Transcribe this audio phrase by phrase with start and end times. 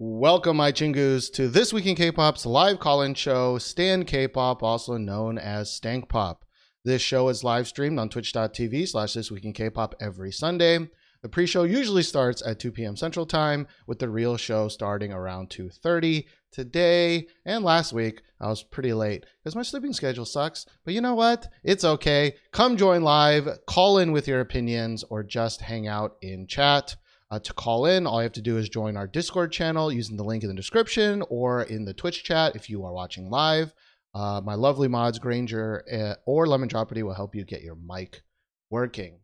[0.00, 5.38] Welcome, my chingus, to This Week in K-Pop's live call-in show, Stan K-Pop, also known
[5.38, 6.44] as Stank Pop.
[6.84, 10.88] This show is live streamed on twitch.tv slash This Week in K-Pop every Sunday.
[11.22, 12.96] The pre-show usually starts at 2 p.m.
[12.96, 16.26] Central Time, with the real show starting around 2.30.
[16.52, 20.64] Today and last week, I was pretty late because my sleeping schedule sucks.
[20.84, 21.48] But you know what?
[21.64, 22.36] It's okay.
[22.52, 26.94] Come join live, call in with your opinions, or just hang out in chat.
[27.30, 30.16] Uh, to call in, all you have to do is join our Discord channel using
[30.16, 33.74] the link in the description or in the Twitch chat if you are watching live.
[34.14, 38.22] Uh, my lovely mods, Granger uh, or Lemon Dropity, will help you get your mic
[38.70, 39.18] working.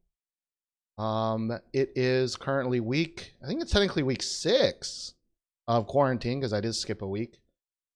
[0.98, 5.15] Um, it is currently week, I think it's technically week six
[5.67, 7.39] of quarantine because I did skip a week.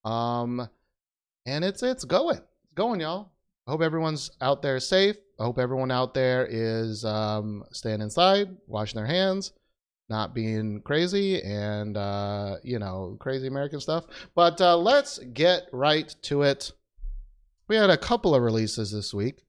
[0.05, 0.69] Um,
[1.47, 3.33] and it's it's going, it's going, y'all.
[3.67, 5.17] I hope everyone's out there safe.
[5.39, 9.53] I hope everyone out there is um, staying inside, washing their hands,
[10.09, 14.07] not being crazy and uh, you know crazy American stuff.
[14.35, 16.73] But uh, let's get right to it.
[17.69, 19.45] We had a couple of releases this week,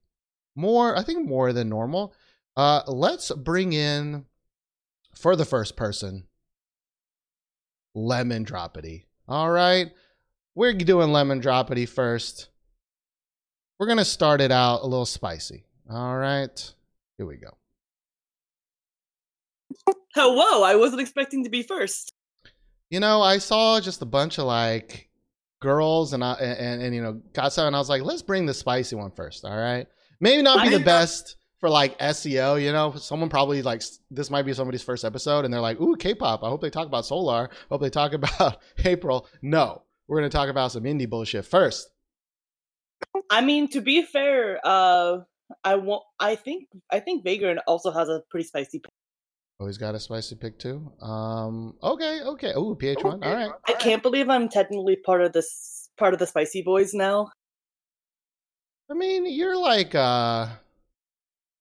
[0.54, 2.14] more I think more than normal.
[2.56, 4.26] Uh, let's bring in
[5.14, 6.24] for the first person,
[7.94, 9.06] Lemon Dropity.
[9.28, 9.90] All right,
[10.54, 12.48] we're doing Lemon Dropity first.
[13.78, 15.64] We're gonna start it out a little spicy.
[15.88, 16.74] All right,
[17.16, 17.56] here we go.
[20.16, 22.12] Oh, whoa, I wasn't expecting to be first.
[22.90, 25.08] You know, I saw just a bunch of like
[25.60, 28.46] girls and I and, and, you know got some, and I was like, let's bring
[28.46, 29.44] the spicy one first.
[29.44, 29.86] All right,
[30.20, 32.60] maybe not be I the best for like SEO.
[32.60, 35.96] You know, someone probably like this might be somebody's first episode, and they're like, ooh,
[35.96, 36.42] K-pop.
[36.42, 37.48] I hope they talk about Solar.
[37.52, 39.28] I hope they talk about April.
[39.42, 41.90] No, we're gonna talk about some indie bullshit first.
[43.30, 45.18] I mean, to be fair, uh,
[45.62, 46.02] I want.
[46.18, 46.68] I think.
[46.90, 48.82] I think Vagrant also has a pretty spicy.
[49.60, 49.64] Pick.
[49.64, 50.90] Oh, he's got a spicy pick too.
[51.00, 52.50] Um, okay, okay.
[52.52, 53.04] Ooh, PH1.
[53.04, 53.50] All right.
[53.68, 57.30] I can't believe I'm technically part of this part of the Spicy Boys now.
[58.90, 60.48] I mean, you're like uh,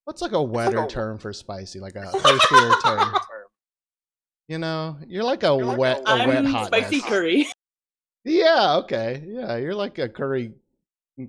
[0.05, 1.79] what's like a wetter term for spicy?
[1.79, 3.13] Like a thirstier term.
[4.47, 6.67] You know, you're like a wet, a wet I'm hot.
[6.67, 7.47] spicy curry.
[8.25, 8.75] Yeah.
[8.79, 9.23] Okay.
[9.25, 10.51] Yeah, you're like a curry,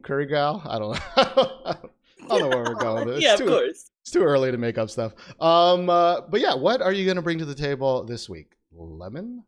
[0.02, 0.60] curry gal.
[0.68, 1.90] I don't know.
[2.24, 3.08] I don't know where we're going.
[3.08, 3.90] It's yeah, of too, course.
[4.02, 5.14] It's too early to make up stuff.
[5.40, 5.88] Um.
[5.88, 8.54] Uh, but yeah, what are you gonna bring to the table this week?
[8.72, 9.44] Lemon.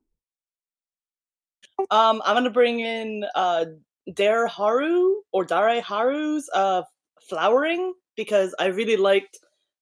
[1.91, 3.67] Um, I'm gonna bring in uh
[4.15, 6.83] Dare Haru or Dare Haru's uh
[7.29, 9.39] flowering because I really liked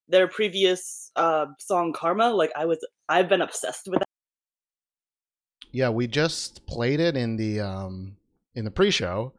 [0.09, 2.31] their previous uh song Karma.
[2.31, 4.01] Like I was, I've been obsessed with.
[4.01, 4.09] That.
[5.73, 8.17] Yeah, we just played it in the um
[8.55, 9.33] in the pre-show.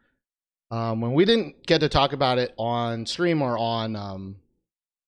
[0.72, 4.38] Um, when we didn't get to talk about it on stream or on um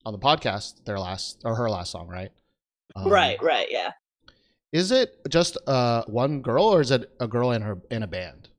[0.06, 2.32] on the podcast, their last or her last song, right?
[2.96, 3.92] Um, right, right, yeah.
[4.74, 8.08] Is it just uh one girl or is it a girl in her in a
[8.08, 8.50] band?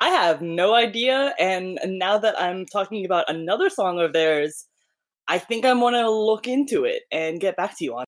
[0.00, 4.66] I have no idea, and now that I'm talking about another song of theirs,
[5.26, 8.04] I think I'm gonna look into it and get back to you on.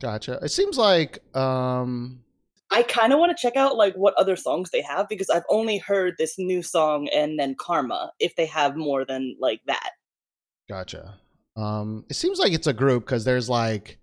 [0.00, 0.38] Gotcha.
[0.42, 2.24] It seems like um
[2.70, 5.44] I kind of want to check out like what other songs they have because I've
[5.48, 8.12] only heard this new song and then Karma.
[8.20, 9.90] If they have more than like that,
[10.68, 11.18] gotcha.
[11.56, 13.98] Um it seems like it's a group cuz there's like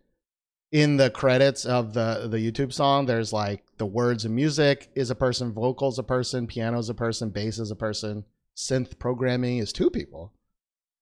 [0.74, 5.10] in the credits of the the YouTube song there's like the words and music is
[5.10, 9.60] a person, vocals a person, piano is a person, bass is a person, synth programming
[9.60, 10.34] is two people.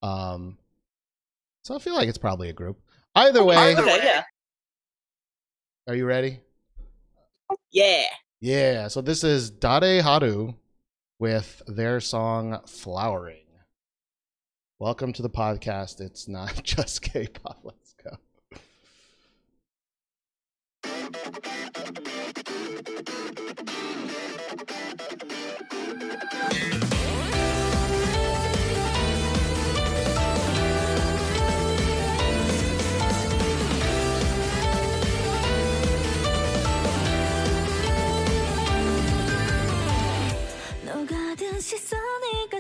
[0.04, 0.60] Um
[1.64, 2.80] so I feel like it's probably a group.
[3.16, 4.24] Either way, okay, yeah,
[5.88, 6.42] are you ready?
[7.72, 8.06] Yeah.
[8.42, 10.54] Yeah, so this is Dare Haru
[11.20, 13.46] with their song Flowering.
[14.80, 16.02] Welcome to the podcast.
[16.02, 17.60] It's not just K-pop.
[17.64, 17.85] Let's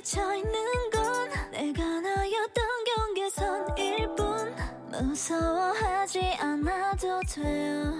[0.05, 2.63] 갇혀 있는 건 내가 나였던
[2.95, 4.55] 경계선일 뿐.
[4.91, 7.91] 무서워하지 않아도 돼요.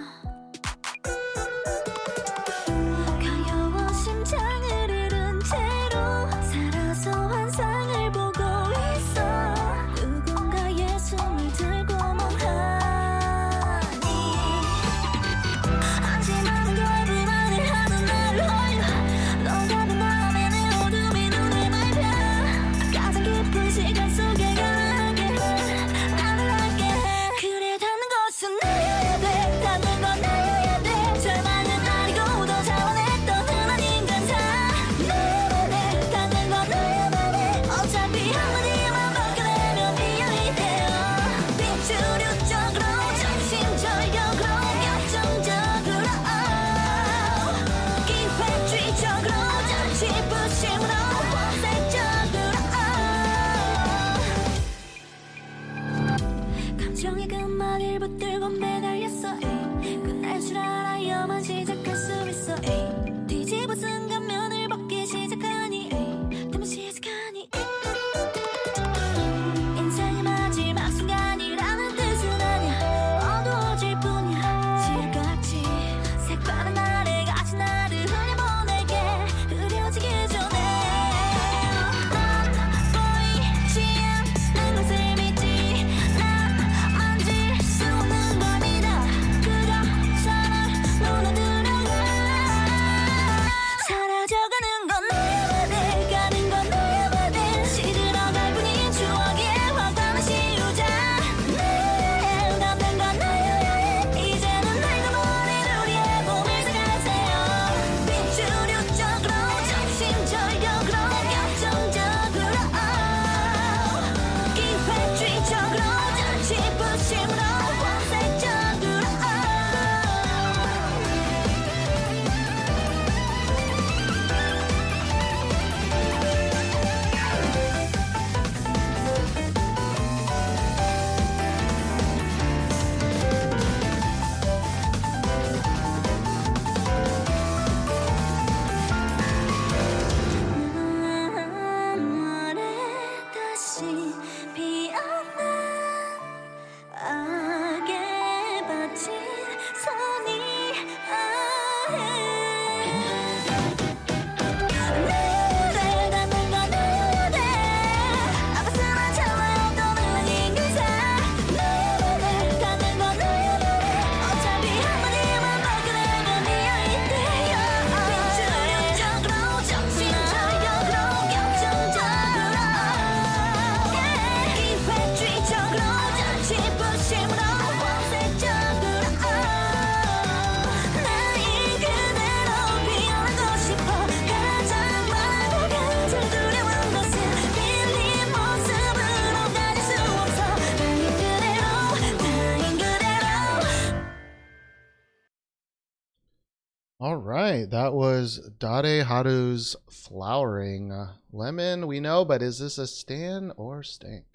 [197.66, 201.88] Right, that was Dare Haru's flowering lemon.
[201.88, 204.26] We know, but is this a stan or stink?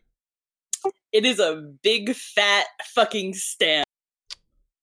[1.12, 3.84] It is a big fat fucking stan.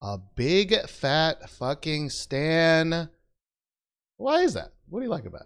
[0.02, 3.10] A big fat fucking stan.
[4.18, 4.74] Why is that?
[4.90, 5.42] What do you like about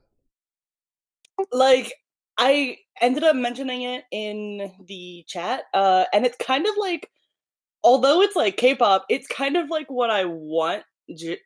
[1.40, 1.48] it?
[1.52, 1.94] Like
[2.38, 7.10] I ended up mentioning it in the chat, uh, and it's kind of like,
[7.84, 10.84] although it's like K-pop, it's kind of like what I want
[11.16, 11.40] J-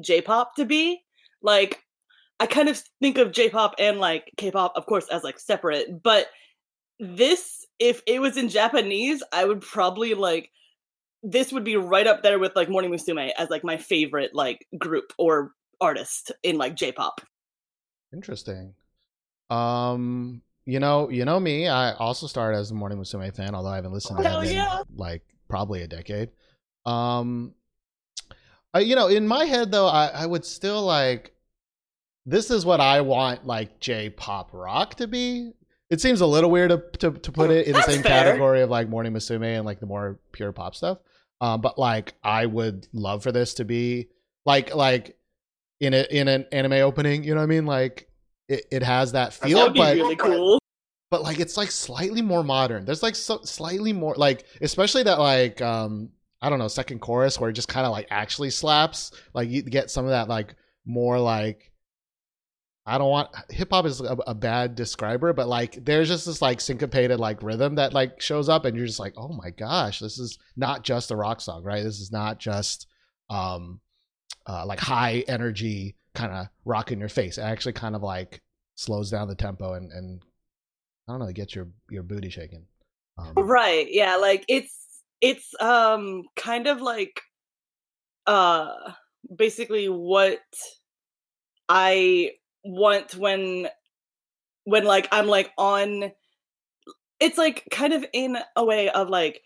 [0.00, 1.00] J-pop to be.
[1.42, 1.82] Like,
[2.40, 6.02] I kind of think of J-pop and like K-pop, of course, as like separate.
[6.02, 6.26] But
[6.98, 10.50] this, if it was in Japanese, I would probably like.
[11.24, 14.66] This would be right up there with like Morning Musume as like my favorite like
[14.76, 17.20] group or artist in like J-pop.
[18.12, 18.74] Interesting.
[19.48, 21.68] Um, you know, you know me.
[21.68, 24.50] I also started as a Morning Musume fan, although I haven't listened to Hell them
[24.50, 26.30] in like probably a decade.
[26.86, 27.54] Um,
[28.74, 31.30] I, you know, in my head though, I, I would still like.
[32.24, 35.50] This is what I want like J-pop rock to be.
[35.90, 38.24] It seems a little weird to to, to put it in the That's same fair.
[38.24, 40.98] category of like Morning Musume and like the more pure pop stuff.
[41.40, 44.08] Um, but like I would love for this to be
[44.46, 45.16] like like
[45.80, 47.24] in a in an anime opening.
[47.24, 47.66] You know what I mean?
[47.66, 48.08] Like
[48.48, 50.60] it, it has that That feel, would be but really cool.
[51.10, 52.84] but like it's like slightly more modern.
[52.84, 56.10] There's like so, slightly more like especially that like um
[56.42, 59.12] I don't know second chorus where it just kind of like actually slaps.
[59.32, 61.72] Like you get some of that like more like
[62.84, 66.42] I don't want hip hop is a, a bad describer, but like there's just this
[66.42, 70.00] like syncopated like rhythm that like shows up, and you're just like, oh my gosh,
[70.00, 71.84] this is not just a rock song, right?
[71.84, 72.88] This is not just
[73.30, 73.80] um
[74.46, 77.38] uh, like high energy kind of rock in your face.
[77.38, 78.42] It actually kind of like
[78.74, 80.20] slows down the tempo and and
[81.08, 82.66] I don't know, it gets your your booty shaking.
[83.16, 83.86] Um, Right.
[83.88, 84.81] Yeah, like it's
[85.22, 87.22] it's um kind of like
[88.26, 88.92] uh
[89.36, 90.40] basically what
[91.68, 92.32] I
[92.64, 93.68] want when
[94.64, 96.12] when like I'm like on
[97.20, 99.42] it's like kind of in a way of like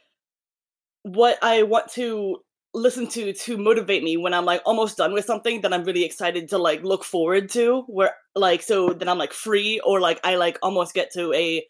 [1.03, 2.39] what I want to
[2.75, 6.05] listen to to motivate me when I'm like almost done with something that I'm really
[6.05, 10.21] excited to like look forward to where like so then I'm like free or like
[10.25, 11.65] I like almost get to a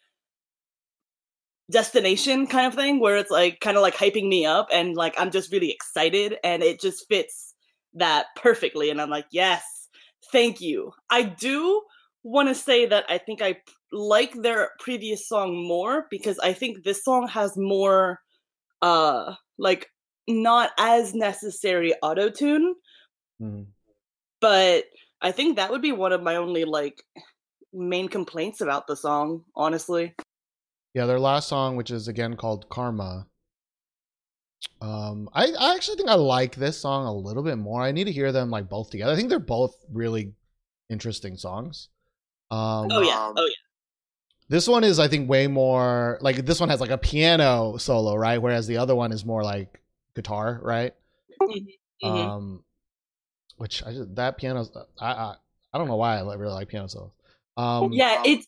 [1.71, 5.15] destination kind of thing where it's like kind of like hyping me up and like
[5.19, 7.55] I'm just really excited and it just fits
[7.95, 9.65] that perfectly and I'm like yes
[10.31, 11.83] thank you I do
[12.23, 13.57] want to say that I think I
[13.91, 18.21] like their previous song more because I think this song has more
[18.81, 19.89] uh like
[20.29, 22.77] not as necessary auto tune
[23.43, 23.67] mhm.
[24.41, 24.85] but
[25.21, 27.03] I think that would be one of my only like
[27.73, 30.15] main complaints about the song honestly
[30.97, 33.27] Yeah, their last song, which is again called Karma.
[34.81, 37.83] Um, I, I actually think I like this song a little bit more.
[37.83, 39.13] I need to hear them like both together.
[39.13, 40.33] I think they're both really
[40.89, 41.91] interesting songs.
[42.51, 43.53] Um, oh yeah Um, oh yeah
[44.49, 48.15] this one is I think way more like this one has like a piano solo,
[48.15, 48.41] right?
[48.41, 49.83] Whereas the other one is more like
[50.15, 50.95] guitar, right?
[51.43, 51.67] Mhm.
[52.03, 52.65] Um,
[53.59, 54.67] which I just that piano,
[54.99, 55.35] I I,
[55.75, 57.11] I don't know why I li- really like piano solos.
[57.59, 58.47] Um, yeah it's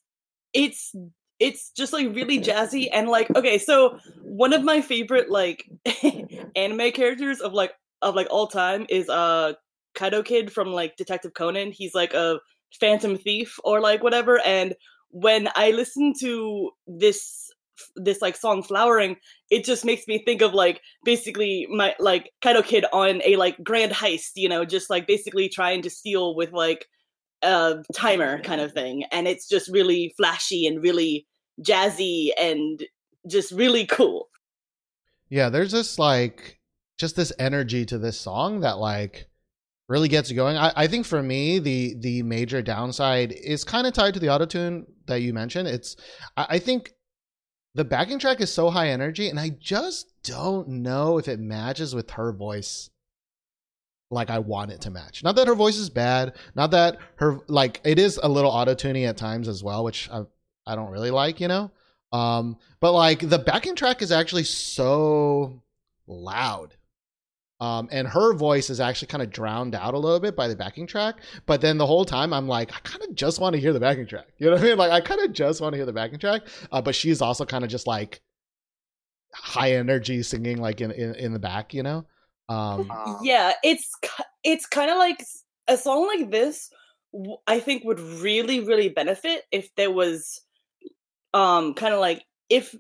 [0.54, 0.94] it's
[1.40, 5.70] it's just like really jazzy and like okay so one of my favorite like
[6.56, 9.52] anime characters of like of like all time is uh
[9.96, 11.72] Kaito Kid from like detective conan.
[11.72, 12.38] He's like a
[12.78, 14.40] phantom thief or like whatever.
[14.44, 14.74] And
[15.10, 17.50] when i listen to this
[17.96, 19.16] this like song flowering
[19.50, 23.56] it just makes me think of like basically my like Kaito Kid on a like
[23.62, 26.86] grand heist you know just like basically trying to steal with like
[27.42, 31.26] uh timer kind of thing and it's just really flashy and really
[31.62, 32.84] jazzy and
[33.28, 34.28] just really cool.
[35.30, 36.58] Yeah there's this like
[36.98, 39.28] just this energy to this song that like
[39.88, 40.56] really gets going.
[40.56, 44.26] I, I think for me the the major downside is kind of tied to the
[44.26, 45.68] autotune that you mentioned.
[45.68, 45.96] It's
[46.36, 46.92] I, I think
[47.74, 51.94] the backing track is so high energy and i just don't know if it matches
[51.94, 52.90] with her voice
[54.10, 55.22] like i want it to match.
[55.22, 59.04] Not that her voice is bad not that her like it is a little auto-tuning
[59.04, 60.22] at times as well which i,
[60.66, 61.70] I don't really like you know?
[62.12, 65.62] Um but like the backing track is actually so
[66.06, 66.74] loud.
[67.60, 70.56] Um and her voice is actually kind of drowned out a little bit by the
[70.56, 73.60] backing track but then the whole time i'm like i kind of just want to
[73.60, 74.28] hear the backing track.
[74.38, 74.78] You know what i mean?
[74.78, 77.44] Like i kind of just want to hear the backing track uh, but she's also
[77.44, 78.22] kind of just like
[79.34, 82.06] high energy singing like in, in in the back you know
[82.48, 83.90] um um, yeah it's
[84.44, 85.24] it's kind of like
[85.68, 86.70] a song like this
[87.46, 90.40] I think would really really benefit if there was
[91.34, 92.74] um kind of like if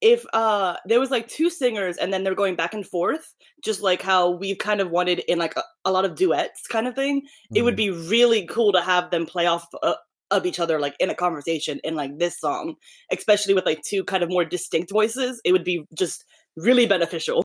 [0.00, 3.82] if uh there was like two singers and then they're going back and forth, just
[3.82, 6.94] like how we've kind of wanted in like a, a lot of duets kind of
[6.94, 7.22] thing,
[7.54, 7.76] it would Mhm.
[7.76, 9.94] be really cool to have them play off uh,
[10.32, 12.76] of each other like in a conversation in like this song,
[13.12, 15.40] especially with like two kind of more distinct voices.
[15.44, 16.24] It would be just
[16.56, 17.44] really beneficial.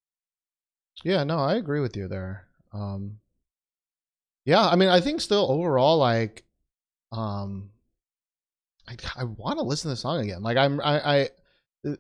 [1.04, 2.48] Yeah, no, I agree with you there.
[2.74, 3.20] Um
[4.46, 6.44] Yeah, I mean, I think still overall like
[7.12, 7.72] um
[8.88, 10.44] I I want to listen to the song again.
[10.44, 11.30] Like I'm I I
[11.88, 11.96] uh,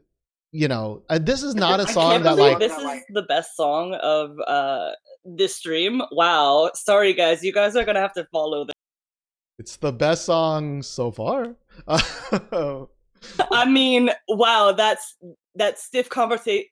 [0.52, 3.94] you know, uh, this is not a song that like this is the best song
[3.96, 4.92] of uh
[5.26, 6.02] this stream.
[6.12, 6.72] Wow.
[6.74, 8.74] Sorry guys, you guys are gonna have to follow this.
[9.60, 11.56] it's the best song so far.
[13.52, 15.16] I mean, wow, that's
[15.56, 16.66] that stiff conversation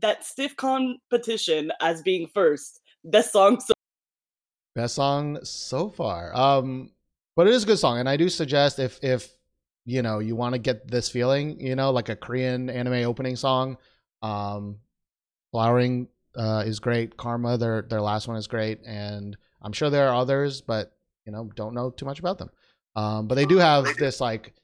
[0.00, 2.80] that stiff competition as being first.
[3.04, 3.74] Best song so
[4.74, 6.34] Best song so far.
[6.34, 6.90] Um,
[7.36, 9.30] but it is a good song, and I do suggest if if
[9.84, 13.36] you know you want to get this feeling, you know, like a Korean anime opening
[13.36, 13.76] song,
[14.22, 14.78] um,
[15.52, 17.16] "Flowering" uh, is great.
[17.16, 20.92] "Karma," their their last one is great, and I'm sure there are others, but
[21.24, 22.50] you know, don't know too much about them.
[22.96, 24.54] Um, but they do have this like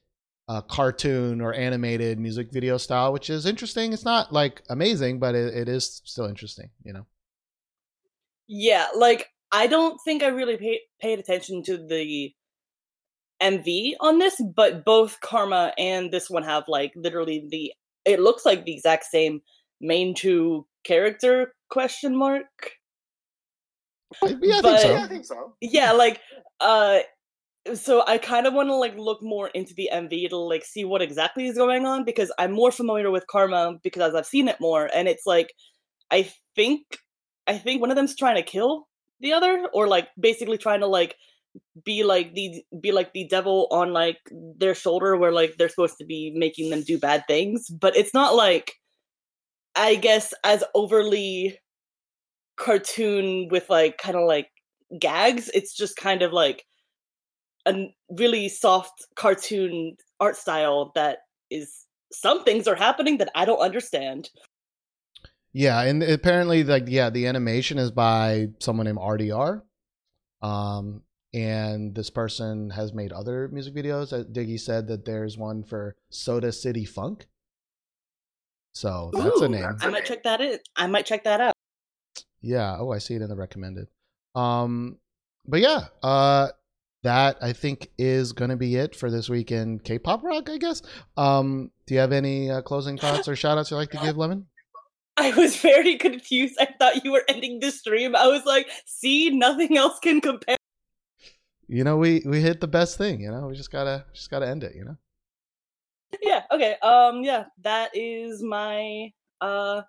[0.51, 3.93] uh, cartoon or animated music video style, which is interesting.
[3.93, 6.69] It's not like amazing, but it, it is still interesting.
[6.83, 7.05] You know.
[8.47, 12.33] Yeah, like I don't think I really paid paid attention to the
[13.41, 17.71] MV on this, but both Karma and this one have like literally the
[18.03, 19.41] it looks like the exact same
[19.79, 22.73] main two character question mark.
[24.21, 24.89] Yeah, I But- think so.
[24.91, 25.53] Yeah, I think so.
[25.61, 26.19] Yeah, like
[26.59, 26.99] uh
[27.75, 30.83] so I kind of want to like look more into the MV to like see
[30.83, 34.59] what exactly is going on because I'm more familiar with Karma because I've seen it
[34.59, 35.53] more and it's like
[36.11, 36.81] I think
[37.47, 38.87] I think one of them's trying to kill
[39.19, 41.15] the other or like basically trying to like
[41.85, 44.17] be like the be like the devil on like
[44.57, 47.67] their shoulder where like they're supposed to be making them do bad things.
[47.69, 48.73] But it's not like
[49.75, 51.59] I guess as overly
[52.57, 54.47] cartoon with like kind of like
[54.99, 55.49] gags.
[55.53, 56.65] It's just kind of like
[57.65, 63.45] a n- really soft cartoon art style that is some things are happening that I
[63.45, 64.29] don't understand.
[65.53, 69.61] Yeah, and apparently, like, yeah, the animation is by someone named RDR.
[70.41, 71.01] Um,
[71.33, 74.13] and this person has made other music videos.
[74.13, 77.27] Uh, Diggy said that there's one for Soda City Funk.
[78.73, 79.77] So that's a name.
[79.81, 80.59] I might check that in.
[80.75, 81.53] I might check that out.
[82.41, 82.77] Yeah.
[82.79, 83.87] Oh, I see it in the recommended.
[84.33, 84.97] Um,
[85.45, 86.49] but yeah, uh,
[87.03, 90.49] that I think is gonna be it for this week in K-pop rock.
[90.49, 90.81] I guess.
[91.17, 94.17] Um, do you have any uh, closing thoughts or shout outs you'd like to give,
[94.17, 94.47] Lemon?
[95.17, 96.55] I was very confused.
[96.59, 98.15] I thought you were ending the stream.
[98.15, 100.57] I was like, see, nothing else can compare.
[101.67, 103.21] You know, we we hit the best thing.
[103.21, 104.75] You know, we just gotta just gotta end it.
[104.75, 104.97] You know.
[106.21, 106.75] Yeah, okay.
[106.81, 109.83] Um yeah, that is my uh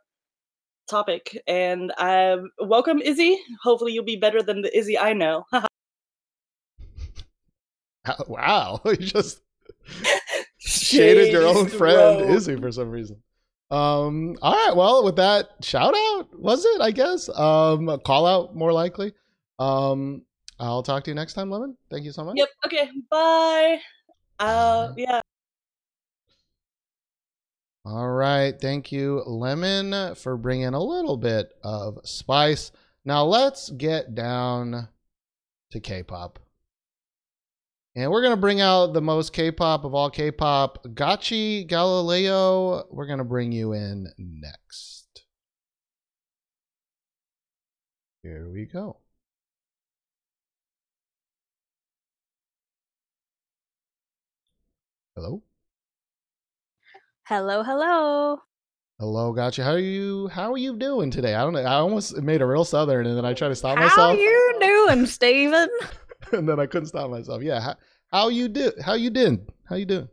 [0.88, 1.42] topic.
[1.46, 3.38] And I welcome Izzy.
[3.62, 5.46] Hopefully you'll be better than the Izzy I know.
[8.28, 9.40] Wow, you just
[10.58, 12.34] shaded your own friend throw.
[12.34, 13.22] Izzy for some reason.
[13.70, 16.80] Um, all right, well, with that shout out, was it?
[16.80, 17.28] I guess.
[17.28, 19.12] Um, a call out more likely.
[19.58, 20.22] Um,
[20.58, 21.76] I'll talk to you next time, Lemon.
[21.90, 22.34] Thank you so much.
[22.36, 22.90] Yep, okay.
[23.10, 23.78] Bye.
[24.38, 25.20] Uh yeah.
[27.84, 32.70] All right, thank you, Lemon, for bringing a little bit of spice.
[33.04, 34.88] Now let's get down
[35.72, 36.38] to K-pop.
[37.94, 40.82] And we're going to bring out the most K-pop of all K-pop.
[40.94, 45.24] Gachi Galileo, we're going to bring you in next.
[48.22, 48.96] Here we go.
[55.14, 55.42] Hello?
[57.24, 58.38] Hello, hello.
[58.98, 59.62] Hello, Gachi.
[59.62, 61.34] How are you how are you doing today?
[61.34, 61.60] I don't know.
[61.60, 63.92] I almost made a real southern and then I tried to stop myself.
[63.92, 64.18] How myself.
[64.18, 65.68] you doing, Steven?
[66.38, 67.42] and then I couldn't stop myself.
[67.42, 67.60] Yeah.
[67.60, 67.76] How,
[68.10, 69.46] how you do how you doing?
[69.64, 70.08] How you doing?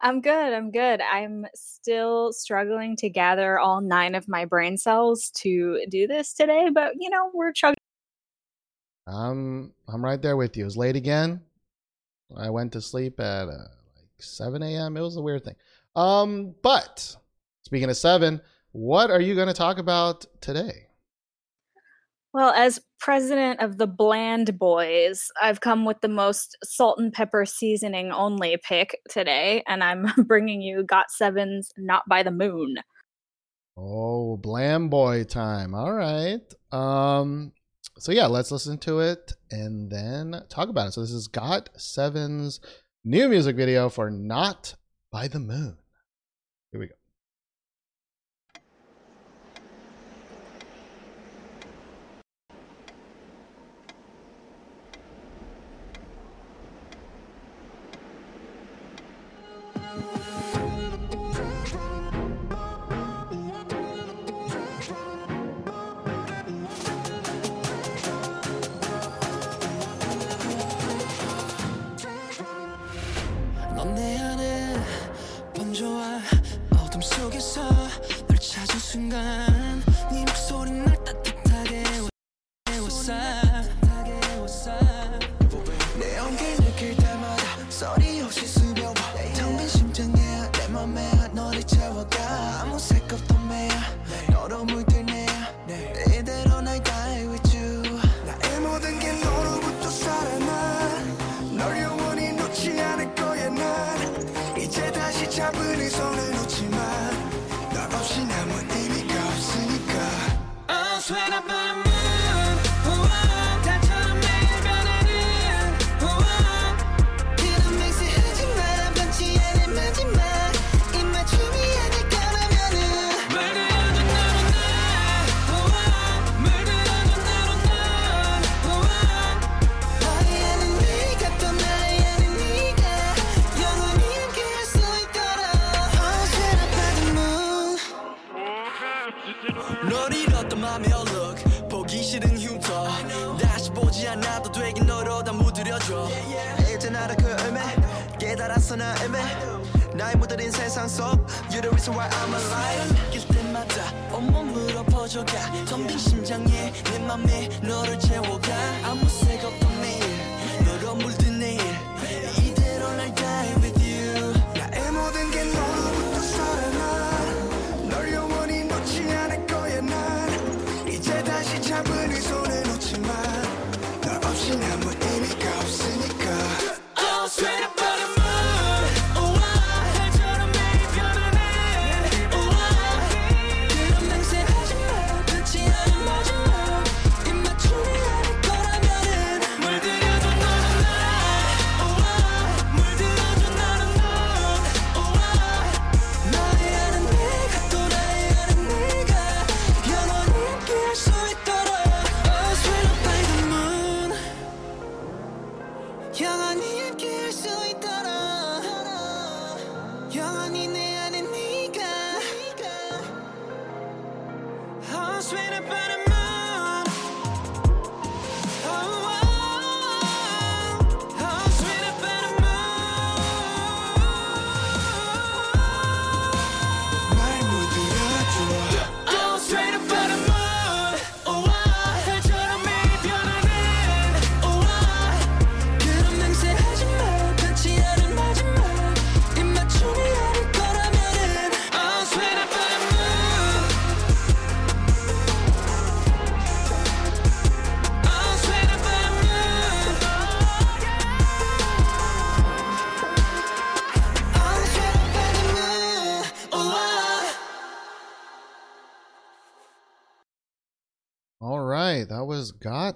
[0.00, 0.52] I'm good.
[0.52, 1.00] I'm good.
[1.00, 6.68] I'm still struggling to gather all nine of my brain cells to do this today,
[6.72, 7.76] but you know, we're chugging.
[9.06, 10.64] I'm I'm right there with you.
[10.64, 11.40] It was late again.
[12.36, 14.96] I went to sleep at uh, like 7 a.m.
[14.96, 15.56] It was a weird thing.
[15.96, 17.16] Um, but
[17.62, 18.40] speaking of seven,
[18.72, 20.87] what are you going to talk about today?
[22.34, 27.46] Well, as president of the Bland Boys, I've come with the most salt and pepper
[27.46, 32.76] seasoning only pick today, and I'm bringing you Got Sevens Not by the Moon.
[33.76, 35.74] Oh, Bland Boy time.
[35.74, 36.40] All right.
[36.72, 37.52] Um
[37.98, 40.92] so yeah, let's listen to it and then talk about it.
[40.92, 42.60] So this is Got Sevens
[43.04, 44.74] new music video for Not
[45.10, 45.78] by the Moon.
[46.70, 46.97] Here we go.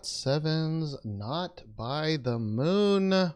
[0.03, 3.13] 7's Not by the Moon.
[3.13, 3.33] Uh,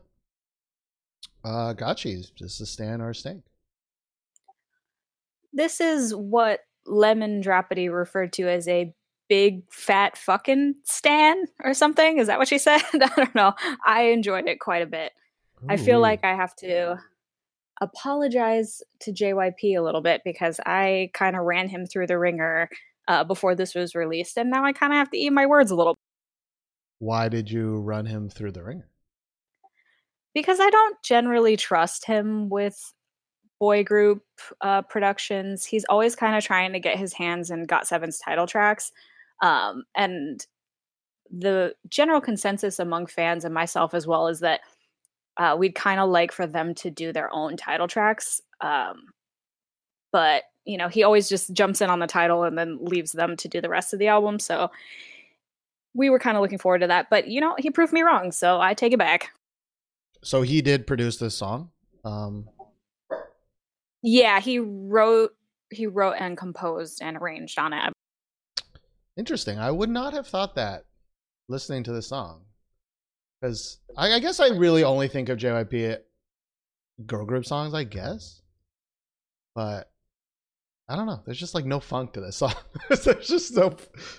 [1.45, 3.45] Gotchi's just a stand or a stink.
[5.53, 8.93] This is what Lemon Dropity referred to as a
[9.29, 12.19] big fat fucking stan or something.
[12.19, 12.83] Is that what she said?
[12.93, 13.55] I don't know.
[13.85, 15.13] I enjoyed it quite a bit.
[15.63, 15.67] Ooh.
[15.69, 16.99] I feel like I have to
[17.81, 22.69] apologize to JYP a little bit because I kind of ran him through the ringer
[23.09, 25.71] uh, before this was released, and now I kind of have to eat my words
[25.71, 25.95] a little
[26.99, 28.89] why did you run him through the ringer?
[30.35, 32.93] Because I don't generally trust him with
[33.59, 34.23] boy group
[34.61, 35.65] uh, productions.
[35.65, 38.93] He's always kind of trying to get his hands in Got Seven's title tracks.
[39.43, 40.45] Um, and
[41.31, 44.61] the general consensus among fans and myself as well is that
[45.39, 48.41] uh, we'd kind of like for them to do their own title tracks.
[48.61, 49.07] Um,
[50.13, 53.37] but, you know, he always just jumps in on the title and then leaves them
[53.37, 54.39] to do the rest of the album.
[54.39, 54.71] So
[55.97, 58.31] we were kind of looking forward to that, but you know, he proved me wrong,
[58.31, 59.31] so I take it back.
[60.23, 61.71] So he did produce this song.
[62.05, 62.49] Um
[64.03, 65.33] Yeah, he wrote
[65.71, 67.93] he wrote and composed and arranged on it.
[69.17, 69.59] Interesting.
[69.59, 70.85] I would not have thought that
[71.49, 72.43] listening to the song.
[73.43, 75.99] Cuz I, I guess I really only think of JYP
[77.07, 78.43] girl group songs, I guess.
[79.55, 79.91] But
[80.89, 81.21] I don't know.
[81.25, 82.55] There's just like no funk to this song.
[82.89, 83.71] there's just no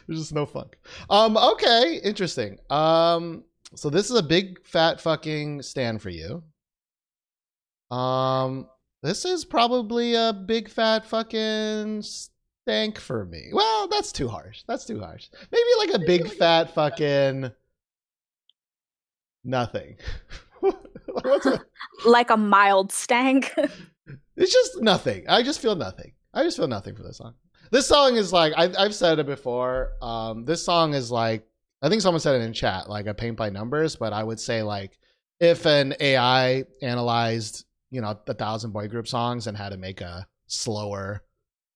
[0.07, 0.77] there's just no funk.
[1.09, 2.57] Um okay, interesting.
[2.69, 3.43] Um
[3.75, 6.43] so this is a big fat fucking stand for you.
[7.95, 8.67] Um
[9.03, 13.49] this is probably a big fat fucking stank for me.
[13.53, 14.63] Well, that's too harsh.
[14.67, 15.29] That's too harsh.
[15.51, 17.51] Maybe like a big fat fucking
[19.43, 19.97] nothing.
[22.05, 23.53] Like a mild stank.
[24.35, 25.25] it's just nothing.
[25.27, 26.11] I just feel nothing.
[26.37, 27.33] I just feel nothing for this song.
[27.71, 29.93] This song is like I, I've said it before.
[30.03, 31.47] Um, this song is like
[31.81, 33.95] I think someone said it in chat, like a paint by numbers.
[33.95, 34.99] But I would say like
[35.39, 39.99] if an AI analyzed you know a thousand boy group songs and had to make
[39.99, 41.23] a slower,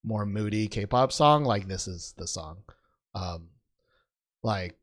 [0.03, 2.57] more moody K-pop song, like this is the song.
[3.15, 3.49] Um,
[4.43, 4.75] like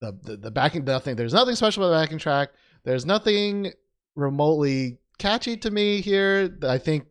[0.00, 1.16] the the, the backing nothing.
[1.16, 2.50] There's nothing special about the backing track.
[2.84, 3.72] There's nothing
[4.14, 6.56] remotely catchy to me here.
[6.62, 7.06] I think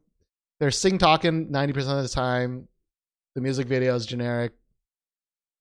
[0.63, 2.69] they're sing talking 90% of the time.
[3.35, 4.53] The music video is generic.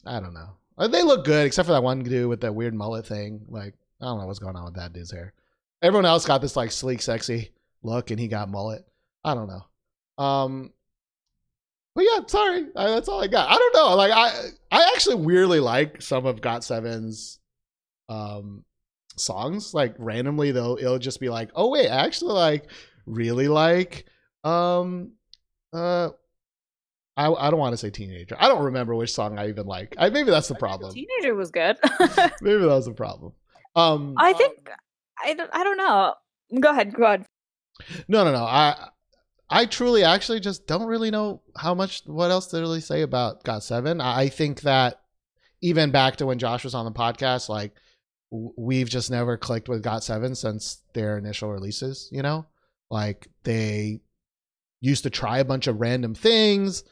[0.07, 0.51] I don't know.
[0.79, 3.45] Uh, They look good, except for that one dude with that weird mullet thing.
[3.49, 5.33] Like, I don't know what's going on with that dude's hair.
[5.83, 7.51] Everyone else got this like sleek, sexy
[7.83, 8.87] look, and he got mullet.
[9.25, 10.25] I don't know.
[10.25, 10.73] Um,
[11.97, 13.51] but yeah, sorry, I, that's all I got.
[13.51, 13.97] I don't know.
[13.97, 17.41] Like, I I actually weirdly like some of Got Seven's
[18.09, 18.65] um
[19.17, 19.75] songs.
[19.75, 22.71] Like randomly though, it'll just be like, oh wait, I actually like
[23.05, 24.07] really like
[24.45, 25.13] um
[25.73, 26.11] uh
[27.17, 28.37] I I don't want to say teenager.
[28.39, 29.95] I don't remember which song I even like.
[29.99, 30.93] I maybe that's the problem.
[30.93, 31.77] Teenager was good.
[32.41, 33.33] Maybe that was the problem.
[33.77, 34.71] Um I think
[35.23, 36.15] I don't, I don't know.
[36.61, 36.95] Go ahead.
[36.95, 37.27] Go ahead.
[38.09, 38.45] no no no.
[38.45, 38.89] I
[39.49, 43.45] I truly actually just don't really know how much what else to really say about
[43.45, 44.01] Got Seven.
[44.01, 45.01] I I think that
[45.61, 47.73] even back to when Josh was on the podcast, like
[48.31, 52.09] we've just never clicked with Got Seven since their initial releases.
[52.11, 52.47] You know,
[52.91, 54.01] like they
[54.83, 56.85] used to try a bunch of random things,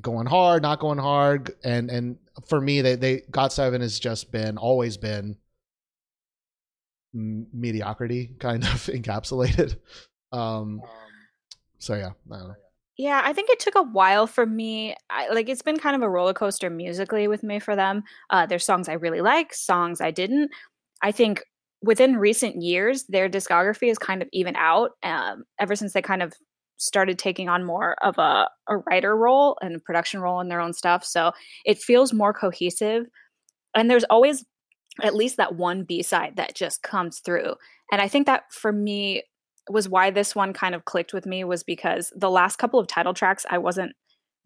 [0.00, 2.16] going hard, not going hard, and and
[2.48, 5.36] for me, they they Got Seven has just been always been
[7.12, 9.76] mediocrity, kind of encapsulated.
[10.32, 10.80] Um,
[11.78, 12.54] so yeah, I.
[12.96, 14.96] Yeah, I think it took a while for me.
[15.08, 18.02] I, like it's been kind of a roller coaster musically with me for them.
[18.28, 20.50] Uh, there's songs I really like, songs I didn't.
[21.00, 21.44] I think
[21.80, 24.92] within recent years, their discography has kind of even out.
[25.04, 26.32] Um, ever since they kind of
[26.78, 30.60] started taking on more of a, a writer role and a production role in their
[30.60, 31.32] own stuff, so
[31.64, 33.06] it feels more cohesive.
[33.74, 34.44] And there's always
[35.02, 37.54] at least that one B side that just comes through.
[37.92, 39.22] And I think that for me
[39.70, 42.86] was why this one kind of clicked with me was because the last couple of
[42.86, 43.92] title tracks I wasn't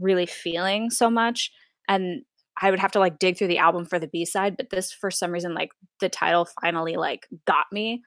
[0.00, 1.50] really feeling so much
[1.88, 2.22] and
[2.60, 5.10] I would have to like dig through the album for the B-side but this for
[5.10, 8.02] some reason like the title finally like got me.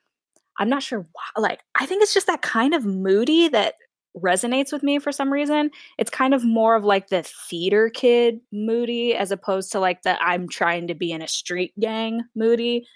[0.59, 3.75] I'm not sure why like I think it's just that kind of moody that
[4.15, 5.71] resonates with me for some reason.
[5.97, 10.21] It's kind of more of like the theater kid moody as opposed to like the
[10.21, 12.87] I'm trying to be in a street gang moody.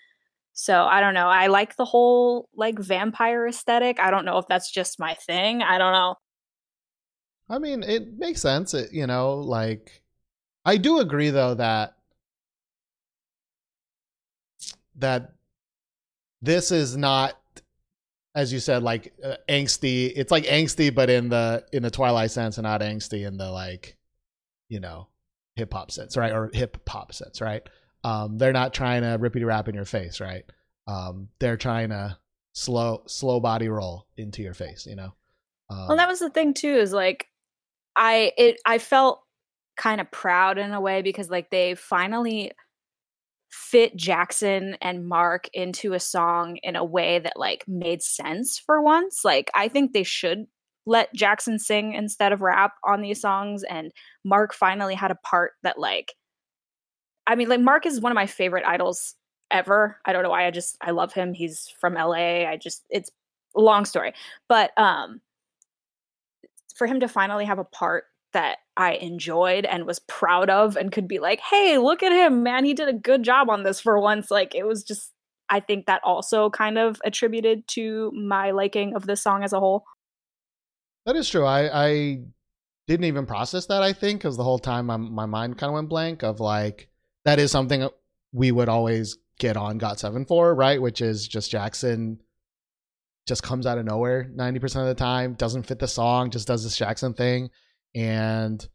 [0.53, 1.27] So I don't know.
[1.27, 3.99] I like the whole like vampire aesthetic.
[3.99, 5.62] I don't know if that's just my thing.
[5.62, 6.15] I don't know.
[7.49, 8.73] I mean, it makes sense.
[8.73, 10.03] It, you know, like
[10.65, 11.95] I do agree though that
[14.95, 15.34] that
[16.41, 17.39] this is not
[18.39, 20.12] as you said like uh, angsty.
[20.15, 23.52] It's like angsty but in the in the twilight sense and not angsty in the
[23.52, 23.97] like
[24.69, 25.08] you know,
[25.56, 26.32] hip hop sense, right?
[26.32, 27.67] Or hip hop sense, right?
[28.04, 30.45] Um they're not trying to rippity rap in your face, right?
[30.88, 32.17] Um they're trying to
[32.54, 35.13] slow slow body roll into your face, you know.
[35.69, 37.28] Um, Well, that was the thing too is like
[37.95, 39.21] I it I felt
[39.75, 42.52] kind of proud in a way because like they finally
[43.49, 48.81] fit Jackson and Mark into a song in a way that like made sense for
[48.81, 49.25] once.
[49.25, 50.45] Like I think they should
[50.85, 53.91] let Jackson sing instead of rap on these songs and
[54.23, 56.13] Mark finally had a part that like
[57.27, 59.15] I mean like Mark is one of my favorite idols
[59.51, 59.97] ever.
[60.05, 61.33] I don't know why I just I love him.
[61.33, 62.47] He's from LA.
[62.47, 63.12] I just it's
[63.55, 64.13] a long story.
[64.47, 65.21] But um
[66.75, 70.92] for him to finally have a part that I enjoyed and was proud of and
[70.92, 72.65] could be like, "Hey, look at him, man.
[72.65, 75.13] He did a good job on this for once." Like it was just
[75.50, 79.60] I think that also kind of attributed to my liking of this song as a
[79.60, 79.84] whole.
[81.06, 81.46] That is true.
[81.46, 82.20] I I
[82.88, 83.82] didn't even process that.
[83.82, 86.89] I think because the whole time my my mind kind of went blank of like
[87.26, 87.89] that is something
[88.32, 90.82] we would always get on Got Seven for, right?
[90.82, 92.20] Which is just Jackson
[93.28, 96.48] just comes out of nowhere ninety percent of the time, doesn't fit the song, just
[96.48, 97.50] does this Jackson thing,
[97.95, 98.67] and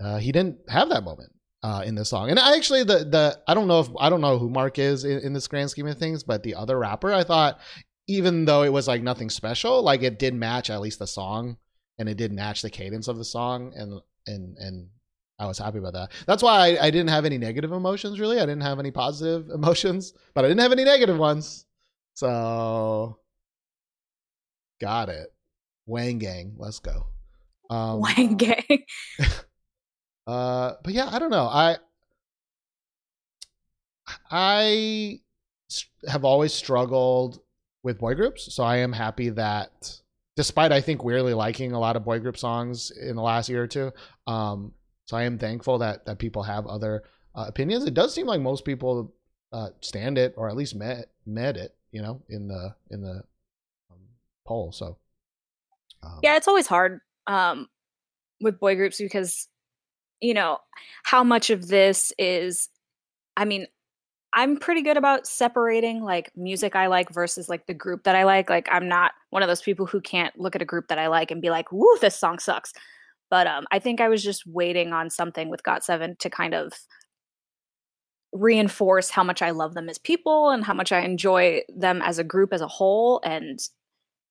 [0.00, 2.30] uh, he didn't have that moment uh, in this song.
[2.30, 5.04] And I actually the the I don't know if I don't know who Mark is
[5.04, 7.58] in, in this grand scheme of things, but the other rapper I thought
[8.06, 11.58] even though it was like nothing special, like it did match at least the song
[11.98, 13.72] and it did match the cadence of the song.
[13.76, 14.88] And and and
[15.38, 16.10] I was happy about that.
[16.26, 18.18] That's why I, I didn't have any negative emotions.
[18.18, 21.66] Really, I didn't have any positive emotions, but I didn't have any negative ones.
[22.14, 23.20] So,
[24.80, 25.28] got it.
[25.86, 27.06] Wang Gang, let's go.
[27.70, 28.84] Um, Wang Gang.
[30.26, 31.46] uh, but yeah, I don't know.
[31.46, 31.76] I
[34.30, 35.20] I
[36.06, 37.40] have always struggled
[37.82, 40.00] with boy groups, so I am happy that,
[40.36, 43.62] despite I think weirdly liking a lot of boy group songs in the last year
[43.62, 43.92] or two,
[44.26, 44.72] um,
[45.06, 47.04] so I am thankful that that people have other
[47.34, 47.84] uh, opinions.
[47.84, 49.14] It does seem like most people
[49.52, 53.22] uh, stand it or at least met met it, you know, in the in the
[53.90, 54.00] um,
[54.46, 54.72] poll.
[54.72, 54.98] So
[56.02, 57.68] um, yeah, it's always hard um,
[58.40, 59.46] with boy groups because,
[60.20, 60.58] you know,
[61.04, 62.68] how much of this is,
[63.36, 63.66] I mean,
[64.32, 68.24] I'm pretty good about separating like music I like versus like the group that I
[68.24, 68.50] like.
[68.50, 71.06] Like, I'm not one of those people who can't look at a group that I
[71.06, 72.72] like and be like, woo, this song sucks.
[73.30, 76.72] But um, I think I was just waiting on something with Got7 to kind of
[78.32, 82.18] reinforce how much I love them as people and how much I enjoy them as
[82.18, 83.20] a group as a whole.
[83.24, 83.58] And,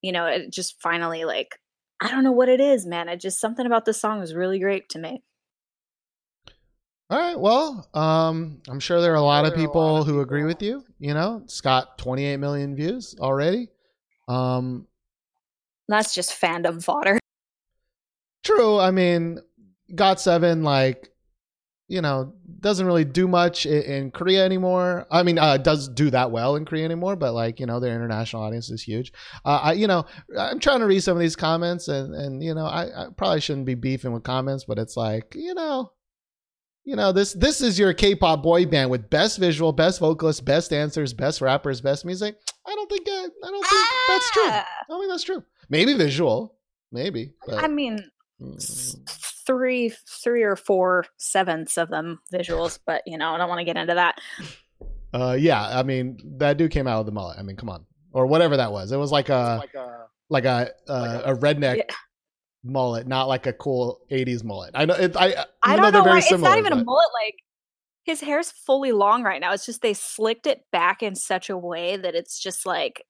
[0.02, 1.60] you know, it just finally like,
[2.00, 3.10] I don't know what it is, man.
[3.10, 5.24] It just something about this song was really great to me.
[7.10, 7.40] All right.
[7.40, 10.84] Well, um, I'm sure there are a lot of people who agree with you.
[11.00, 13.70] You know, it's got 28 million views already.
[14.28, 14.88] Um,
[15.88, 17.18] That's just fandom fodder.
[18.44, 18.78] true.
[18.78, 19.40] I mean,
[19.96, 21.10] Got Seven, like,
[21.90, 25.06] you know, doesn't really do much in, in Korea anymore.
[25.10, 27.96] I mean, uh, does do that well in Korea anymore, but like, you know, their
[27.96, 29.14] international audience is huge.
[29.46, 30.06] Uh, I, you know,
[30.38, 33.40] I'm trying to read some of these comments, and and you know, I, I probably
[33.42, 35.92] shouldn't be beefing with comments, but it's like, you know,
[36.84, 40.72] you know this this is your K-pop boy band with best visual, best vocalists, best
[40.72, 42.38] dancers, best rappers, best music.
[42.66, 44.44] I don't think I, I don't think that's true.
[44.44, 44.68] I Ah!
[44.90, 45.44] don't think that's true.
[45.70, 46.56] Maybe visual,
[46.92, 47.34] maybe.
[47.46, 48.00] But, I mean,
[48.42, 49.00] mm,
[49.48, 49.92] three,
[50.24, 53.78] three or four sevenths of them visuals, but you know, I don't want to get
[53.78, 54.20] into that.
[55.14, 55.68] uh, yeah.
[55.80, 57.40] I mean, that dude came out with the mullet.
[57.40, 58.92] I mean, come on, or whatever that was.
[58.92, 59.64] It was like a
[60.30, 61.84] like a uh, a redneck Yeah.
[62.64, 64.72] mullet, not like a cool '80s mullet.
[64.76, 64.94] I know.
[64.96, 66.28] It, I I don't they're know very why.
[66.30, 67.08] It's not even a mullet.
[67.26, 67.36] Like
[68.04, 69.54] his hair's fully long right now.
[69.54, 73.04] It's just they slicked it back in such a way that it's just like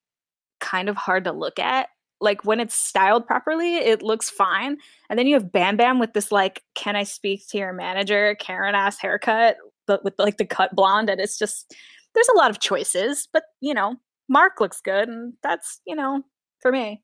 [0.60, 1.90] kind of hard to look at.
[2.20, 4.78] Like when it's styled properly, it looks fine.
[5.10, 8.36] And then you have Bam Bam with this like, can I speak to your manager,
[8.40, 11.10] Karen ass haircut, but with like the cut blonde.
[11.10, 11.76] And it's just
[12.14, 13.96] there's a lot of choices, but you know,
[14.30, 16.24] Mark looks good, and that's you know
[16.60, 17.04] for me.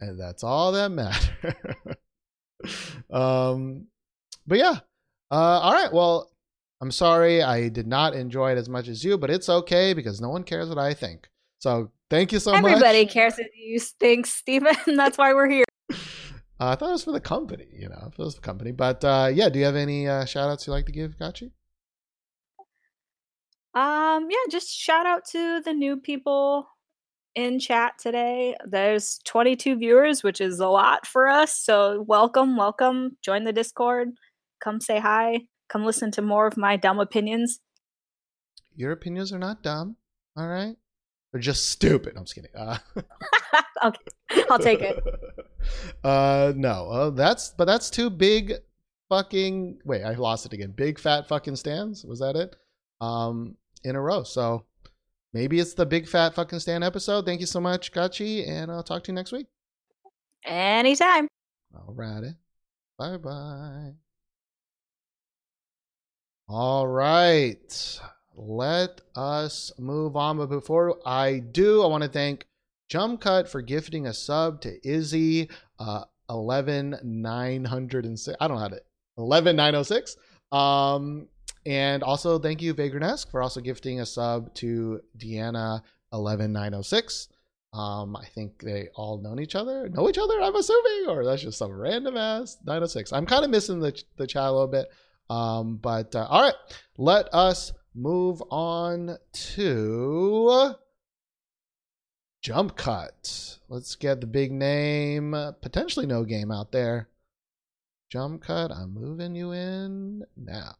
[0.00, 1.28] and that's all that matters.
[3.10, 3.86] um,
[4.46, 4.78] but yeah.
[5.30, 5.92] Uh, all right.
[5.92, 6.30] Well,
[6.80, 10.20] I'm sorry I did not enjoy it as much as you, but it's okay because
[10.20, 11.28] no one cares what I think.
[11.58, 12.82] So thank you so Everybody much.
[12.82, 14.76] Everybody cares what you think, Steven.
[14.86, 15.64] That's why we're here.
[15.90, 15.94] Uh,
[16.60, 18.72] I thought it was for the company, you know, if it was the company.
[18.72, 21.50] But uh, yeah, do you have any uh, shout outs you like to give, Gachi?
[23.74, 26.68] Um, yeah, just shout out to the new people
[27.34, 28.56] in chat today.
[28.66, 31.54] There's 22 viewers, which is a lot for us.
[31.54, 33.16] So welcome, welcome.
[33.22, 34.08] Join the Discord.
[34.60, 35.42] Come say hi.
[35.68, 37.60] Come listen to more of my dumb opinions.
[38.74, 39.96] Your opinions are not dumb.
[40.36, 40.76] All right.
[41.32, 42.14] They're just stupid.
[42.16, 42.50] I'm just kidding.
[42.56, 42.78] Uh,
[43.84, 44.98] okay, I'll take it.
[46.04, 48.54] uh, no, uh, that's but that's two big
[49.08, 49.80] fucking.
[49.84, 50.72] Wait, I lost it again.
[50.72, 52.04] Big fat fucking stands.
[52.04, 52.56] Was that it?
[53.00, 54.22] Um, in a row.
[54.22, 54.64] So
[55.32, 57.26] maybe it's the big fat fucking stand episode.
[57.26, 59.46] Thank you so much, Gachi, and I'll talk to you next week.
[60.44, 61.28] Anytime.
[61.74, 62.34] All righty.
[62.98, 63.92] Bye bye.
[66.48, 68.00] All right.
[68.40, 70.38] Let us move on.
[70.38, 72.46] But before I do, I want to thank
[72.88, 78.36] Jump Cut for gifting a sub to Izzy uh 11906.
[78.40, 78.80] I don't know how to
[79.16, 80.16] 11906.
[80.52, 81.26] Um
[81.66, 87.28] and also thank you Vagrant for also gifting a sub to Deanna 11906.
[87.74, 90.40] Um, I think they all known each other, know each other.
[90.40, 93.12] I'm assuming, or that's just some random ass 906.
[93.12, 94.86] I'm kind of missing the the chat a little bit.
[95.28, 96.54] Um, but uh, all right,
[96.96, 100.74] let us move on to
[102.40, 103.58] jump cut.
[103.68, 107.08] Let's get the big name, potentially no game out there.
[108.10, 108.70] Jump cut.
[108.70, 110.76] I'm moving you in now.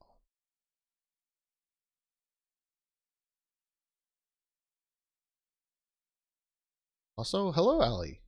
[7.19, 8.21] Also, hello, Ali.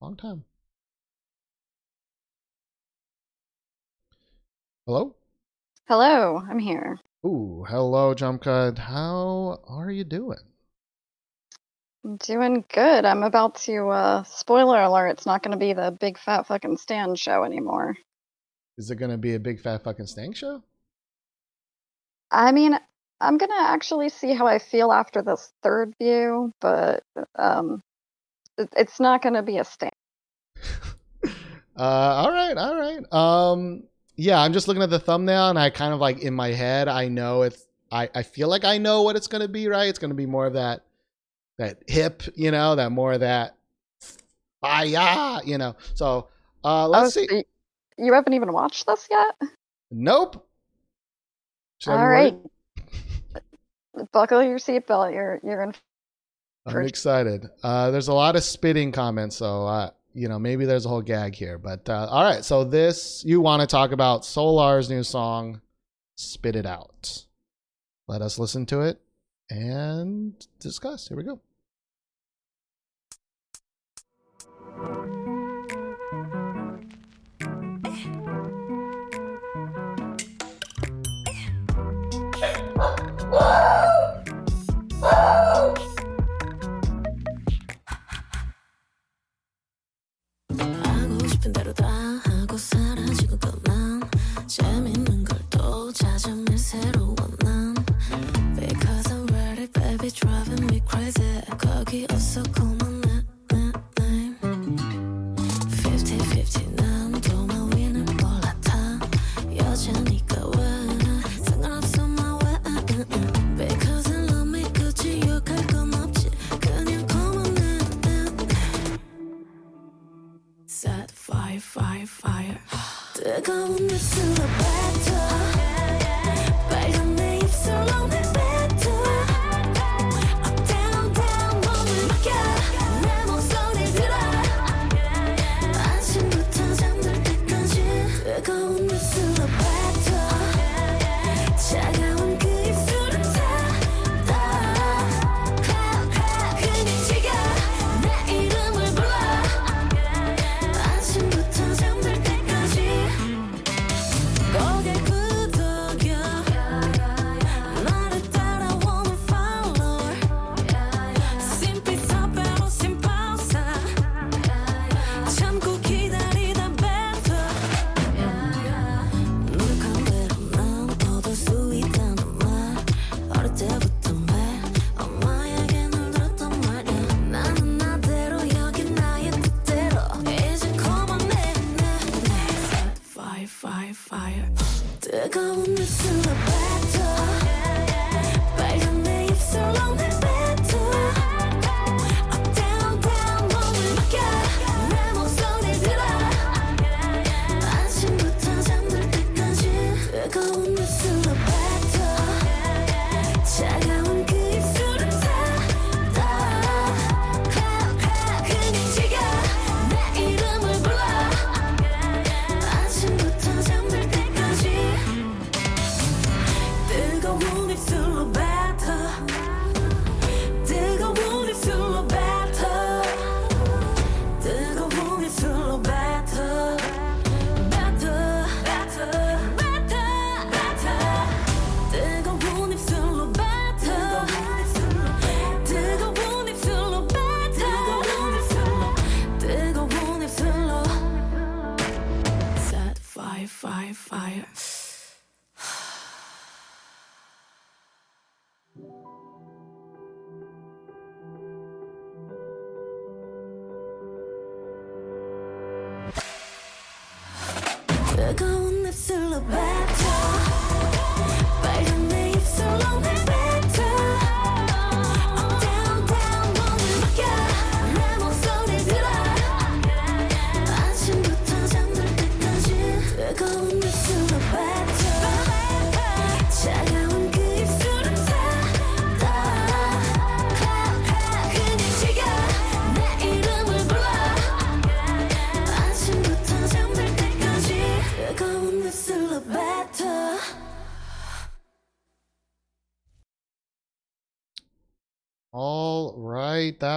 [0.00, 0.44] Long time.
[4.86, 5.16] Hello?
[5.88, 6.98] Hello, I'm here.
[7.26, 8.78] Ooh, hello, Jump Cut.
[8.78, 10.38] How are you doing?
[12.20, 13.04] Doing good.
[13.04, 16.76] I'm about to, uh, spoiler alert, it's not going to be the big fat fucking
[16.76, 17.96] stand show anymore.
[18.76, 20.62] Is it going to be a big fat fucking stank show?
[22.30, 22.78] I mean,
[23.20, 27.02] I'm gonna actually see how I feel after this third view, but
[27.36, 27.82] um,
[28.56, 29.92] it, it's not gonna be a stand.
[31.24, 31.32] uh,
[31.76, 33.12] all right, all right.
[33.12, 33.84] Um,
[34.18, 36.88] yeah, I'm just looking at the thumbnail, and I kind of like in my head,
[36.88, 37.66] I know it's.
[37.90, 39.68] I I feel like I know what it's going to be.
[39.68, 40.84] Right, it's going to be more of that
[41.56, 43.56] that hip, you know, that more of that.
[44.62, 45.76] Ah, yeah, you know.
[45.94, 46.28] So
[46.64, 47.28] uh, Oh, let's so see.
[47.30, 47.44] y-
[47.96, 49.34] you haven't even watched this yet?
[49.90, 50.46] Nope.
[51.80, 52.34] Should All right.
[54.12, 55.12] Buckle your seatbelt.
[55.14, 55.74] You're you're in.
[56.66, 57.48] I'm excited.
[57.62, 61.02] Uh, there's a lot of spitting comments, so uh, you know maybe there's a whole
[61.02, 61.58] gag here.
[61.58, 65.60] But uh, all right, so this you want to talk about Solar's new song,
[66.16, 67.24] "Spit It Out."
[68.06, 69.00] Let us listen to it
[69.50, 71.08] and discuss.
[71.08, 71.40] Here we go.
[101.88, 102.77] Crazy 거기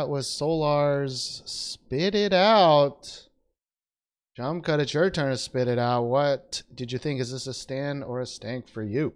[0.02, 3.28] that was Solar's "Spit It Out."
[4.36, 4.80] Jump cut.
[4.80, 6.06] It's your turn to spit it out.
[6.06, 7.22] What did you think?
[7.22, 9.14] Is this a stand or a stank for you?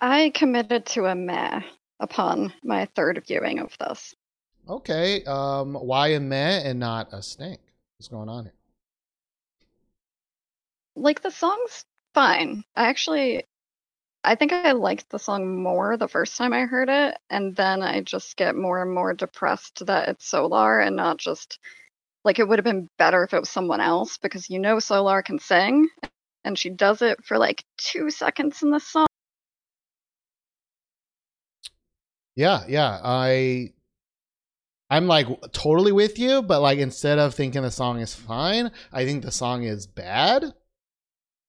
[0.00, 1.60] I committed to a meh
[2.00, 4.16] upon my third viewing of this.
[4.68, 5.22] Okay.
[5.26, 7.60] Um, why a meh and not a stank?
[7.96, 8.54] What's going on here?
[10.96, 11.84] like the song's
[12.14, 12.64] fine.
[12.74, 13.44] I actually
[14.24, 17.82] I think I liked the song more the first time I heard it, and then
[17.82, 21.58] I just get more and more depressed that it's Solar and not just
[22.24, 25.22] like it would have been better if it was someone else because you know Solar
[25.22, 25.88] can sing
[26.44, 29.06] and she does it for like 2 seconds in the song.
[32.34, 33.00] Yeah, yeah.
[33.04, 33.72] I
[34.90, 39.04] I'm like totally with you, but like instead of thinking the song is fine, I
[39.04, 40.54] think the song is bad.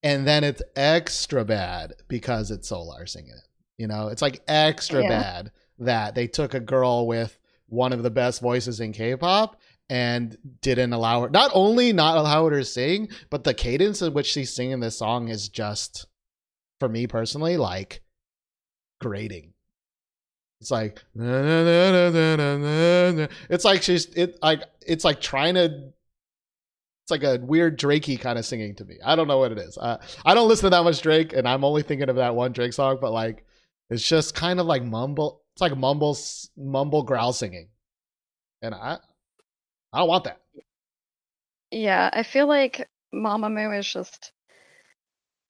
[0.05, 3.47] And then it's extra bad because it's Solar singing it.
[3.77, 5.09] You know, it's like extra Yeah.
[5.09, 10.37] bad that they took a girl with one of the best voices in K-pop and
[10.61, 14.27] didn't allow her not only not allow her to sing, but the cadence in which
[14.27, 16.05] she's singing this song is just
[16.79, 18.01] for me personally like
[19.01, 19.53] grating.
[20.61, 23.27] It's like na, na, na, na, na, na, na, na.
[23.49, 25.91] it's like she's it like it's like trying to
[27.05, 28.97] it's like a weird Drakey kind of singing to me.
[29.05, 29.77] I don't know what it is.
[29.77, 32.51] Uh, I don't listen to that much Drake, and I'm only thinking of that one
[32.51, 32.97] Drake song.
[32.99, 33.45] But like,
[33.91, 35.43] it's just kind of like mumble.
[35.53, 36.17] It's like mumble,
[36.57, 37.67] mumble growl singing,
[38.63, 38.97] and I,
[39.93, 40.41] I don't want that.
[41.69, 44.31] Yeah, I feel like Mamamoo is just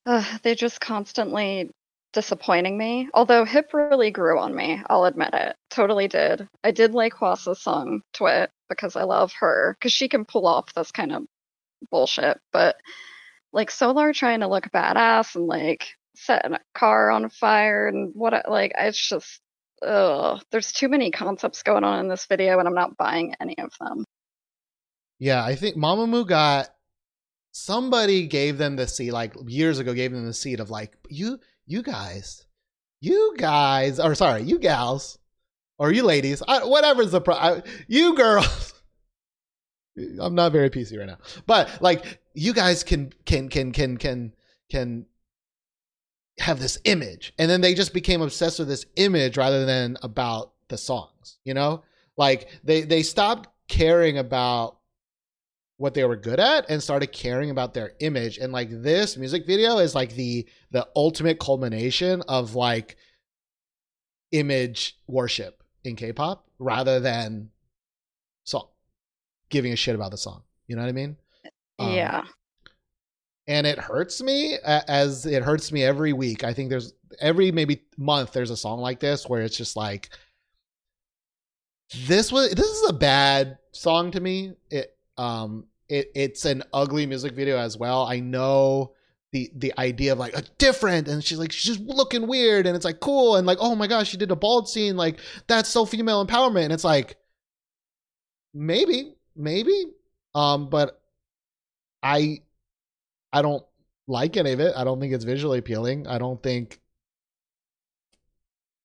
[0.06, 1.72] uh, they're just constantly
[2.12, 3.08] disappointing me.
[3.14, 5.56] Although Hip really grew on me, I'll admit it.
[5.70, 6.50] Totally did.
[6.66, 10.74] I did like Hwasa's song Twit because I love her because she can pull off
[10.74, 11.24] this kind of
[11.90, 12.40] bullshit.
[12.52, 12.76] But
[13.54, 18.50] like Solar trying to look badass and like setting a car on fire and what
[18.50, 19.42] like it's just
[19.86, 20.42] ugh.
[20.52, 23.72] There's too many concepts going on in this video and I'm not buying any of
[23.80, 24.06] them.
[25.20, 26.70] Yeah, I think Mamamoo got
[27.52, 29.94] somebody gave them the seed like years ago.
[29.94, 32.46] Gave them the seed of like you, you guys,
[33.00, 35.18] you guys, or sorry, you gals,
[35.78, 38.74] or you ladies, I, whatever's the pro, I, you girls.
[39.98, 44.34] I'm not very PC right now, but like you guys can can can can can
[44.70, 45.06] can
[46.40, 50.52] have this image, and then they just became obsessed with this image rather than about
[50.68, 51.38] the songs.
[51.44, 51.84] You know,
[52.18, 54.78] like they they stopped caring about
[55.78, 58.38] what they were good at and started caring about their image.
[58.38, 62.98] And like this music video is like the the ultimate culmination of like
[64.32, 67.50] image worship in K-pop rather than
[68.44, 68.68] song
[69.56, 70.44] giving a shit about the song.
[70.68, 71.16] You know what i mean?
[71.80, 72.24] Um, yeah.
[73.48, 76.44] and it hurts me as it hurts me every week.
[76.44, 80.10] I think there's every maybe month there's a song like this where it's just like
[82.08, 84.56] this was this is a bad song to me.
[84.70, 88.04] It um it it's an ugly music video as well.
[88.04, 88.92] I know
[89.32, 92.76] the the idea of like a different and she's like she's just looking weird and
[92.76, 95.70] it's like cool and like oh my gosh she did a bald scene like that's
[95.70, 97.18] so female empowerment and it's like
[98.54, 99.86] maybe maybe
[100.34, 101.02] um but
[102.02, 102.40] i
[103.34, 103.64] i don't
[104.08, 104.74] like any of it.
[104.76, 106.08] I don't think it's visually appealing.
[106.08, 106.80] I don't think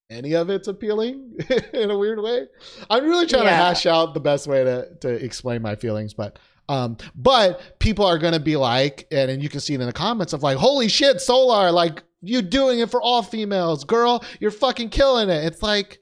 [0.09, 1.36] any of it's appealing
[1.72, 2.46] in a weird way.
[2.88, 6.38] I'm really trying to hash out the best way to to explain my feelings but
[6.68, 9.92] um but people are gonna be like and, and you can see it in the
[9.92, 14.24] comments of like holy shit solar like you doing it for all females girl.
[14.40, 15.44] You're fucking killing it.
[15.44, 16.01] It's like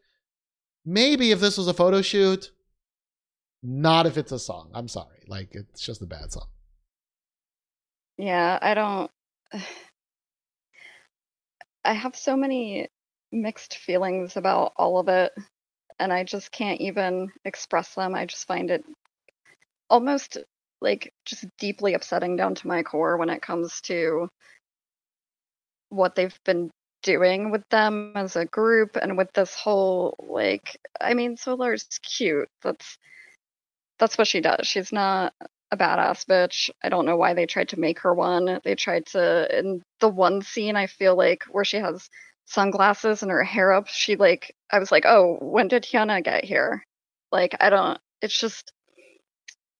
[0.87, 2.51] maybe if this was a photo shoot
[3.63, 6.47] not if it's a song i'm sorry like it's just a bad song
[8.19, 9.11] Yeah, I don't.
[11.85, 12.89] I have so many
[13.33, 15.33] mixed feelings about all of it,
[15.99, 18.15] and I just can't even express them.
[18.15, 18.85] I just find it
[19.91, 20.39] almost
[20.81, 24.29] like just deeply upsetting down to my core when it comes to
[25.91, 26.71] what they've been
[27.03, 32.49] doing with them as a group and with this whole like I mean Solar's cute.
[32.63, 32.99] That's
[33.99, 34.67] that's what she does.
[34.67, 35.35] She's not
[35.71, 36.71] a badass bitch.
[36.83, 38.61] I don't know why they tried to make her one.
[38.65, 42.09] They tried to in the one scene I feel like where she has
[42.47, 46.45] sunglasses and her hair up, she like I was like, "Oh, when did Hyuna get
[46.45, 46.85] here?"
[47.33, 48.73] Like I don't it's just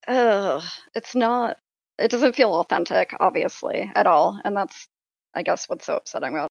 [0.07, 1.57] it's not
[1.97, 4.87] it doesn't feel authentic obviously at all, and that's
[5.33, 6.49] I guess what's so upsetting about.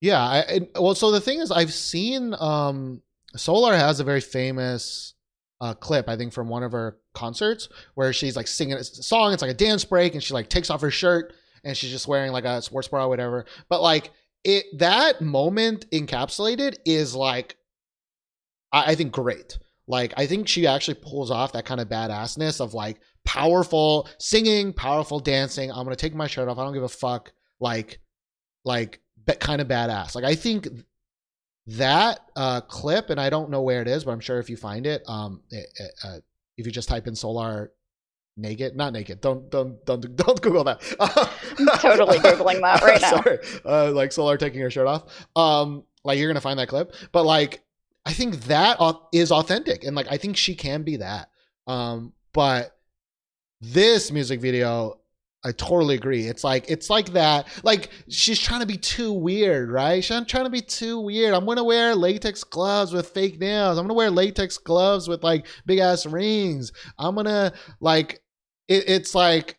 [0.00, 3.02] Yeah, I, well, so the thing is, I've seen um,
[3.36, 5.14] Solar has a very famous
[5.74, 9.32] clip, I think, from one of her concerts where she's like singing a song.
[9.32, 11.34] It's like a dance break, and she like takes off her shirt,
[11.64, 13.46] and she's just wearing like a sports bra or whatever.
[13.68, 14.10] But like
[14.44, 17.56] it, that moment encapsulated is like,
[18.72, 19.58] I, I think great.
[19.86, 24.72] Like I think she actually pulls off that kind of badassness of like powerful singing,
[24.72, 25.70] powerful dancing.
[25.70, 26.58] I'm gonna take my shirt off.
[26.58, 27.32] I don't give a fuck.
[27.60, 28.00] Like,
[28.64, 30.14] like but kind of badass.
[30.14, 30.68] Like I think
[31.66, 34.56] that uh, clip, and I don't know where it is, but I'm sure if you
[34.56, 36.18] find it, um, it, it, uh,
[36.56, 37.72] if you just type in Solar
[38.36, 39.20] naked, not naked.
[39.20, 40.80] Don't don't don't don't Google that.
[41.80, 43.22] totally Googling that right now.
[43.22, 45.26] Sorry, uh, like Solar taking her shirt off.
[45.36, 47.62] Um, like you're gonna find that clip, but like
[48.04, 48.78] I think that
[49.12, 51.28] is authentic, and like I think she can be that.
[51.66, 52.76] Um, but
[53.60, 54.98] this music video
[55.44, 56.26] I totally agree.
[56.26, 57.48] It's like it's like that.
[57.64, 60.02] Like she's trying to be too weird, right?
[60.02, 61.34] She's trying to be too weird.
[61.34, 63.76] I'm gonna wear latex gloves with fake nails.
[63.76, 66.72] I'm gonna wear latex gloves with like big ass rings.
[66.96, 68.22] I'm gonna like
[68.68, 69.58] it, it's like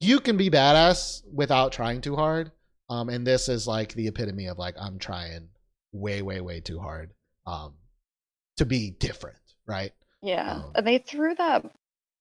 [0.00, 2.50] you can be badass without trying too hard.
[2.88, 5.48] Um, and this is like the epitome of like I'm trying
[5.92, 7.12] way, way, way too hard.
[7.46, 7.74] Um,
[8.56, 9.92] to be different, right?
[10.22, 10.52] Yeah.
[10.52, 11.70] Um, and they threw that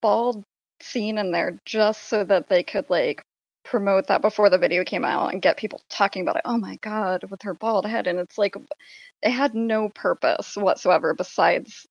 [0.01, 0.43] bald
[0.83, 3.25] scene in there just so that they could like
[3.63, 6.41] promote that before the video came out and get people talking about it.
[6.45, 8.55] Oh my god, with her bald head and it's like
[9.21, 11.87] it had no purpose whatsoever besides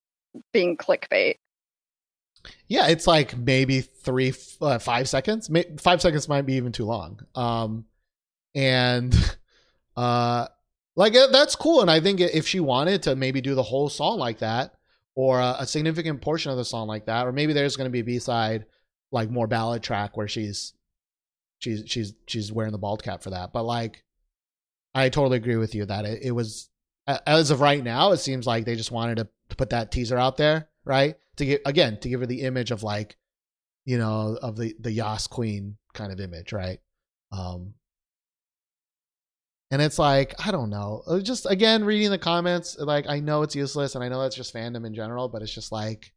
[0.52, 1.36] being clickbait.
[2.68, 5.50] Yeah, it's like maybe three, uh, five seconds.
[5.78, 7.20] Five seconds might be even too long.
[7.34, 7.84] Um,
[8.54, 9.14] and
[9.96, 10.48] uh,
[10.96, 11.80] like that's cool.
[11.80, 14.74] And I think if she wanted to maybe do the whole song like that,
[15.14, 17.92] or a, a significant portion of the song like that, or maybe there's going to
[17.92, 18.66] be a B side,
[19.12, 20.72] like more ballad track where she's
[21.58, 23.52] she's she's she's wearing the bald cap for that.
[23.52, 24.02] But like,
[24.94, 26.68] I totally agree with you that it, it was
[27.06, 30.16] as of right now, it seems like they just wanted to, to put that teaser
[30.16, 31.16] out there, right?
[31.36, 33.16] To get again to give her the image of like,
[33.84, 36.78] you know, of the the Yas Queen kind of image, right?
[37.32, 37.74] Um,
[39.70, 43.56] and it's like I don't know, just again reading the comments, like I know it's
[43.56, 46.12] useless, and I know that's just fandom in general, but it's just like,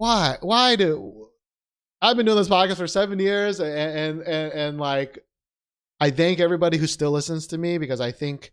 [0.00, 1.28] why, why do
[2.00, 5.18] I've been doing this podcast for seven years, and and and, and like
[6.00, 8.50] I thank everybody who still listens to me because I think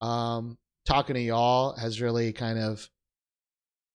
[0.00, 2.90] um talking to y'all has really kind of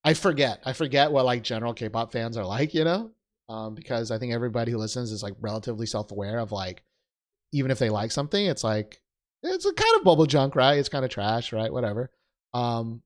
[0.06, 0.62] I forget.
[0.64, 3.12] I forget what like general K-pop fans are like, you know?
[3.50, 6.82] Um because I think everybody who listens is like relatively self-aware of like
[7.52, 9.02] even if they like something, it's like
[9.44, 10.80] it's a kind of bubble junk, right?
[10.80, 11.74] It's kind of trash, right?
[11.74, 12.10] Whatever.
[12.54, 13.02] Um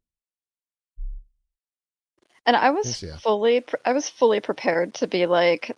[2.45, 3.17] And I was yeah.
[3.23, 5.71] fully I was fully prepared to be like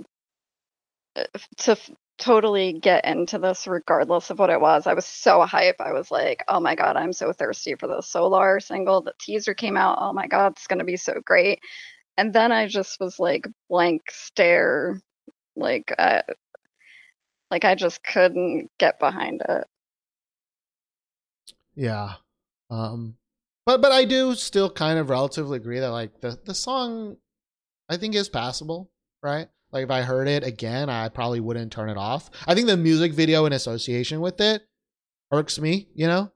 [1.15, 1.23] uh,
[1.57, 4.87] to f- totally get into this regardless of what it was.
[4.87, 5.77] I was so hype.
[5.81, 9.53] I was like, "Oh my god, I'm so thirsty for the Solar single." The teaser
[9.53, 9.97] came out.
[10.01, 11.59] Oh my god, it's going to be so great.
[12.17, 15.01] And then I just was like blank stare
[15.57, 16.23] like I
[17.51, 19.67] like I just couldn't get behind it.
[21.75, 22.15] Yeah.
[22.69, 23.17] Um
[23.65, 27.17] but but I do still kind of relatively agree that like the the song
[27.89, 28.89] I think is passable,
[29.21, 29.47] right?
[29.71, 32.29] Like if I heard it again, I probably wouldn't turn it off.
[32.47, 34.63] I think the music video in association with it
[35.31, 36.31] irks me, you know?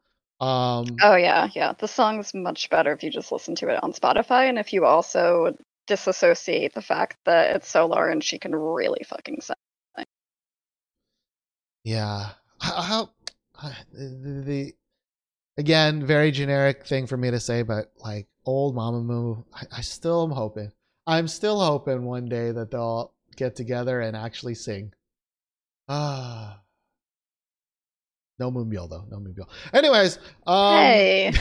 [0.46, 1.74] Um Oh yeah, yeah.
[1.78, 4.86] The song's much better if you just listen to it on Spotify and if you
[4.86, 5.56] also
[5.88, 9.56] disassociate the fact that it's Solar and she can really fucking sing.
[11.84, 12.32] yeah.
[12.60, 13.10] How, how
[13.94, 14.74] the, the
[15.58, 20.24] again, very generic thing for me to say, but like old Mamamoo, I, I still
[20.24, 20.72] am hoping.
[21.08, 24.94] I'm still hoping one day that they'll get together and actually sing.
[25.88, 26.60] Ah.
[28.38, 29.06] No Moonbyul though.
[29.10, 29.48] No Moonbyul.
[29.72, 31.34] Anyways, um hey,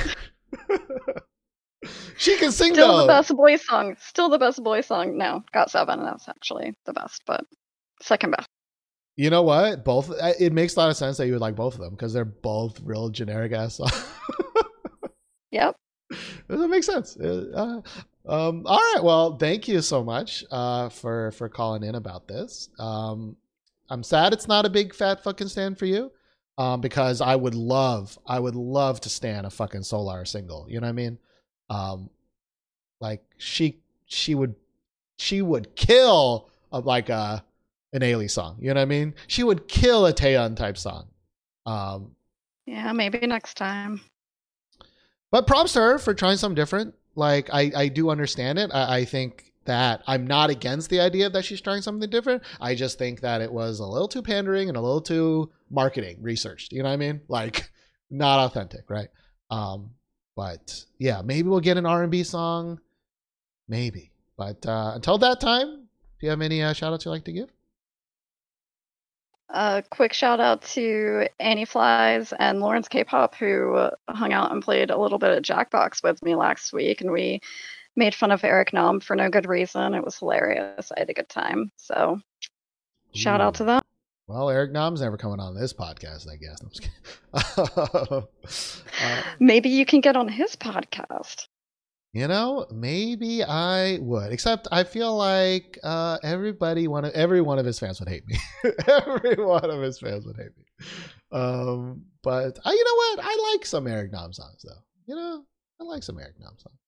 [2.17, 3.01] she can sing still though.
[3.01, 3.97] the best boy song.
[3.99, 5.19] Still the best boy song.
[5.19, 6.05] No, got seven.
[6.05, 7.45] That's actually the best, but
[8.01, 8.49] second best.
[9.17, 9.85] You know what?
[9.85, 11.91] Both uh, it makes a lot of sense that you would like both of them
[11.91, 13.93] because they're both real generic ass songs.
[15.51, 15.77] Yep.
[16.49, 17.17] That makes sense.
[17.17, 17.81] Uh,
[18.27, 19.01] um, all right.
[19.03, 22.71] Well, thank you so much uh, for for calling in about this.
[22.79, 23.37] Um,
[23.89, 26.11] I'm sad it's not a big fat fucking stand for you,
[26.59, 30.67] um, because I would love, I would love to stand a fucking Solar single.
[30.69, 31.19] You know what I mean?
[31.71, 32.11] Um,
[33.01, 34.57] like she she would
[35.19, 37.45] she would kill a, like a
[37.95, 38.59] an Ailee song.
[38.61, 39.15] You know what I mean?
[39.29, 41.09] She would kill a Taeyeon type song.
[41.65, 42.15] Um,
[42.67, 44.03] Yeah, maybe next time.
[45.31, 46.95] but props to her for trying something different.
[47.15, 48.71] Like I, I do understand it.
[48.75, 52.43] I, I think that I'm not against the idea that she's trying something different.
[52.61, 56.19] I just think that it was a little too pandering and a little too marketing
[56.21, 56.73] researched.
[56.73, 57.21] You know what I mean?
[57.29, 57.71] Like
[58.11, 59.09] not authentic, right?
[59.51, 59.91] Um,
[60.37, 62.81] but yeah, maybe we'll get an R&B song,
[63.69, 64.11] maybe.
[64.37, 65.67] But uh, until that time,
[66.21, 67.49] do you have any uh, shout outs you'd like to give?
[69.51, 74.91] A quick shout out to Annie Flies and Lawrence K-pop who hung out and played
[74.91, 77.41] a little bit of Jackbox with me last week, and we
[77.95, 79.95] made fun of Eric Nam for no good reason.
[79.95, 80.91] It was hilarious.
[80.91, 81.71] I had a good time.
[81.77, 82.21] So
[83.15, 83.83] shout out to them.
[84.27, 86.61] Well, Eric Nam's never coming on this podcast, I guess.
[89.03, 91.49] Uh, Maybe you can get on his podcast.
[92.15, 94.33] You know, maybe I would.
[94.33, 98.25] Except I feel like uh, everybody, one of every one of his fans would hate
[98.29, 98.37] me.
[98.87, 100.87] every one of his fans would hate me.
[101.33, 103.19] Um, but I, you know what?
[103.25, 104.81] I like some Eric Nam songs though.
[105.07, 105.45] You know,
[105.81, 106.79] I like some Eric Nam songs.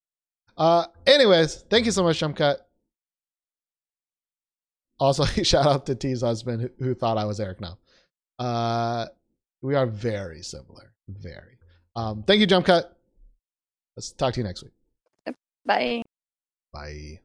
[0.57, 2.61] Uh, anyways, thank you so much, Jump Cut.
[5.01, 7.77] Also, shout out to T's husband who, who thought I was Eric Nam.
[8.39, 9.07] Uh,
[9.61, 10.93] we are very similar.
[11.09, 11.59] Very.
[11.97, 12.97] Um, thank you, Jump Cut.
[13.97, 14.73] Let's talk to you next week.
[15.67, 16.03] Bye.
[16.73, 17.21] Bye.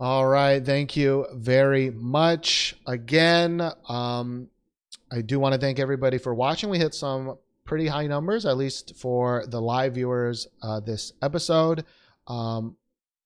[0.00, 0.64] All right.
[0.64, 2.74] Thank you very much.
[2.86, 4.48] Again, um,
[5.12, 6.68] I do want to thank everybody for watching.
[6.68, 11.84] We hit some pretty high numbers, at least for the live viewers uh, this episode.
[12.26, 12.76] Um,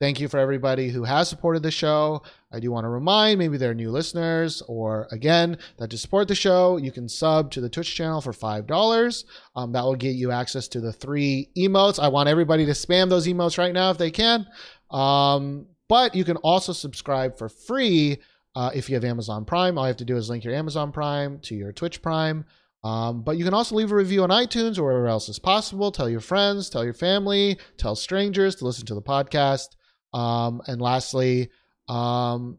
[0.01, 2.23] thank you for everybody who has supported the show.
[2.53, 6.35] I do want to remind maybe they're new listeners or again that to support the
[6.35, 9.25] show, you can sub to the Twitch channel for $5.
[9.57, 11.99] Um, that will get you access to the three emotes.
[11.99, 14.47] I want everybody to spam those emotes right now if they can.
[14.91, 18.19] Um, but you can also subscribe for free
[18.55, 19.79] uh, if you have Amazon Prime.
[19.79, 22.45] All you have to do is link your Amazon Prime to your Twitch Prime.
[22.85, 25.91] Um, but you can also leave a review on iTunes or wherever else is possible.
[25.91, 29.77] Tell your friends, tell your family, tell strangers to listen to the podcast.
[30.13, 31.51] Um, and lastly,
[31.89, 32.59] um,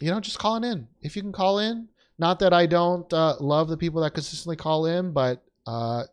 [0.00, 0.88] you know, just calling in.
[1.02, 1.88] If you can call in,
[2.18, 6.04] not that I don't uh, love the people that consistently call in, but uh,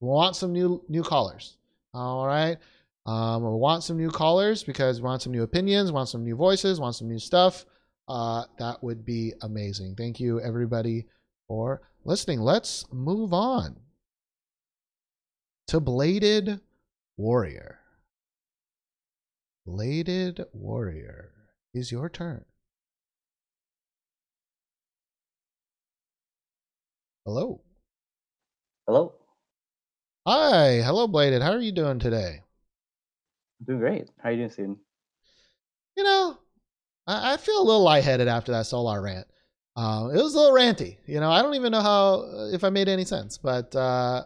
[0.00, 1.56] want some new new callers.
[1.94, 2.58] All right.
[3.06, 6.34] Um, we want some new callers because we want some new opinions, want some new
[6.34, 7.64] voices, want some new stuff.
[8.08, 9.94] Uh, that would be amazing.
[9.96, 11.06] Thank you, everybody,
[11.46, 12.40] for listening.
[12.40, 13.76] Let's move on
[15.68, 16.60] to Bladed
[17.16, 17.78] Warrior.
[19.66, 21.32] Bladed Warrior
[21.74, 22.44] is your turn.
[27.24, 27.60] Hello.
[28.86, 29.14] Hello.
[30.24, 30.82] Hi.
[30.82, 31.42] Hello, Bladed.
[31.42, 32.42] How are you doing today?
[33.66, 34.08] Doing great.
[34.22, 34.76] How are you doing, Steven?
[35.96, 36.38] You know,
[37.08, 39.26] I, I feel a little lightheaded after that Solar rant.
[39.74, 40.98] Uh, it was a little ranty.
[41.06, 44.24] You know, I don't even know how if I made any sense, but uh,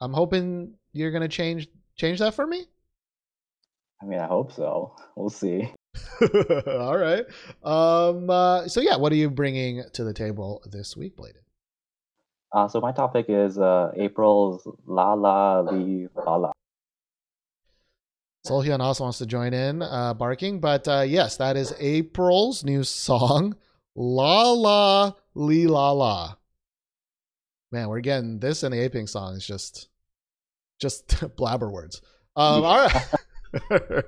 [0.00, 1.66] I'm hoping you're gonna change
[1.96, 2.66] change that for me.
[4.02, 4.94] I mean, I hope so.
[5.16, 5.72] We'll see.
[6.66, 7.24] All right.
[7.64, 8.28] Um.
[8.28, 11.42] Uh, so yeah, what are you bringing to the table this week, Bladed?
[12.52, 16.52] Uh, so my topic is uh, April's La La Lee La La.
[18.46, 22.84] Solhyun also wants to join in, uh, barking, but uh, yes, that is April's new
[22.84, 23.56] song,
[23.96, 26.36] La La Lee La La.
[27.72, 29.88] Man, we're getting this and the Apink song is just,
[30.80, 32.00] just blabber words.
[32.36, 33.06] Um, all right.
[33.70, 34.02] uh,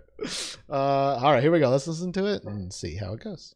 [0.68, 1.70] all right, here we go.
[1.70, 3.54] Let's listen to it and see how it goes.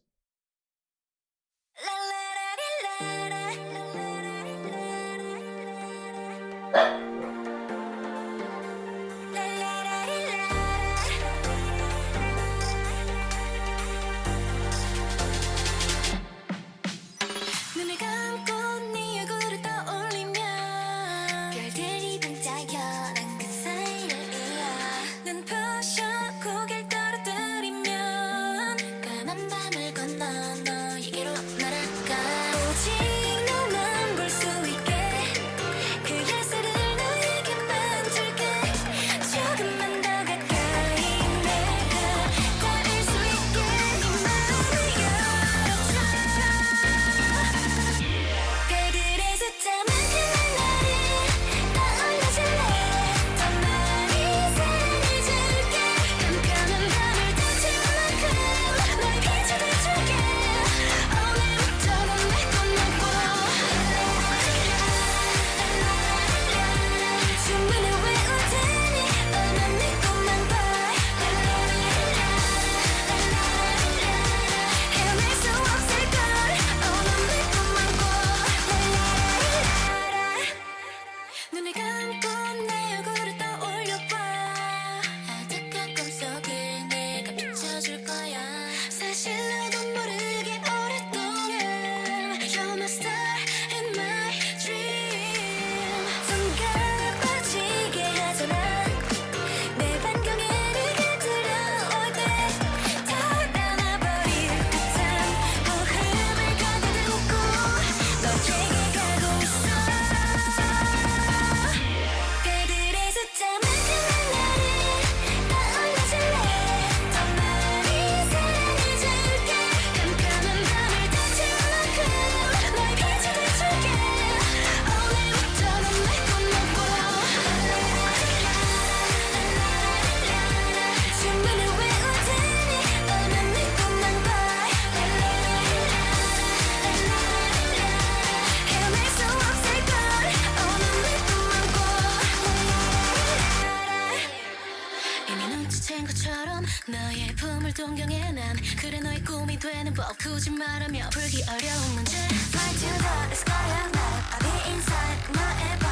[147.63, 148.33] 품을 동경해.
[148.33, 150.17] 난 그래 너의 꿈이 되는 법.
[150.17, 152.17] 굳이 말하며 풀기 어려운 문제.
[152.17, 152.87] Fly to
[153.29, 153.53] the sky.
[153.79, 155.82] of night I'll be inside 너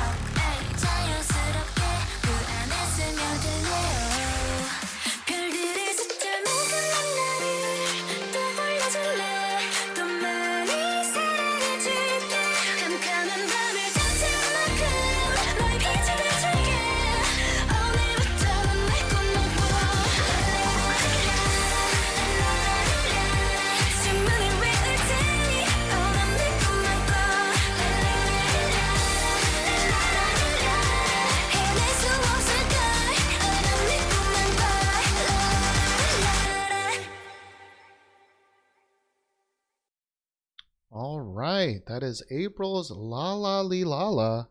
[41.81, 44.45] right, that is April's La La Lee La La.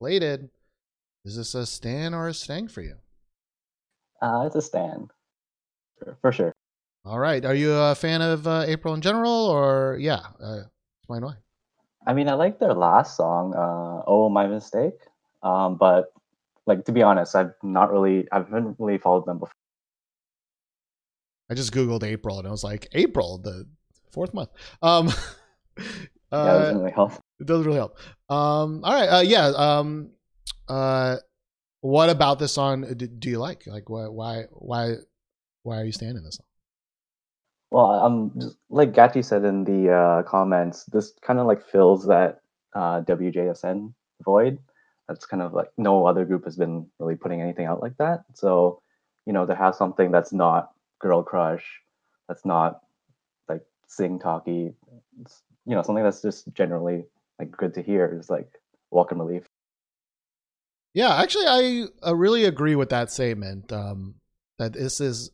[0.00, 0.50] Bladed.
[1.24, 2.96] Is this a Stan or a Stank for you?
[4.22, 5.10] Uh, it's a stand,
[5.98, 6.52] for, for sure.
[7.04, 10.62] All right, are you a fan of uh, April in general, or yeah, uh,
[11.00, 11.34] explain why?
[12.06, 14.98] I mean, I like their last song, uh, "Oh My Mistake,"
[15.42, 16.12] um, but
[16.66, 19.52] like to be honest, I've not really, I haven't really followed them before.
[21.50, 23.66] I just googled April and it was like April, the
[24.10, 24.50] fourth month.
[24.82, 25.12] Um,
[26.44, 27.12] yeah, it uh, doesn't really help.
[27.40, 27.96] it doesn't really help.
[28.28, 29.46] Um, all right, uh, yeah.
[29.48, 30.10] Um,
[30.68, 31.16] uh,
[31.80, 33.66] what about this song do, do you like?
[33.66, 34.94] Like, why, why, why,
[35.62, 36.46] why are you standing this song?
[37.70, 42.06] Well, um, just like Gachi said in the uh, comments, this kind of like fills
[42.06, 42.40] that
[42.74, 43.92] uh, WJSN
[44.24, 44.58] void.
[45.08, 48.24] That's kind of like no other group has been really putting anything out like that.
[48.34, 48.82] So,
[49.24, 51.64] you know, to have something that's not girl crush,
[52.28, 52.80] that's not
[53.48, 54.72] like sing talky,
[55.20, 57.04] it's, you know, something that's just generally
[57.38, 58.48] like good to hear is like
[58.90, 59.48] welcome relief.
[60.94, 63.70] Yeah, actually, I uh, really agree with that statement.
[63.72, 64.14] Um,
[64.58, 65.30] that this is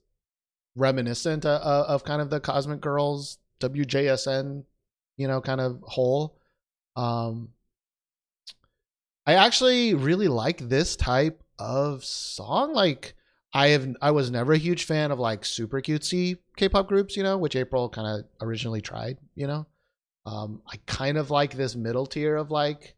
[0.74, 4.64] reminiscent uh, uh, of kind of the Cosmic Girls WJSN,
[5.16, 6.39] you know, kind of whole.
[6.97, 7.51] Um,
[9.26, 12.72] I actually really like this type of song.
[12.72, 13.14] Like,
[13.55, 17.22] I have, I was never a huge fan of like super cutesy K-pop groups, you
[17.22, 19.66] know, which April kind of originally tried, you know.
[20.25, 22.95] Um, I kind of like this middle tier of like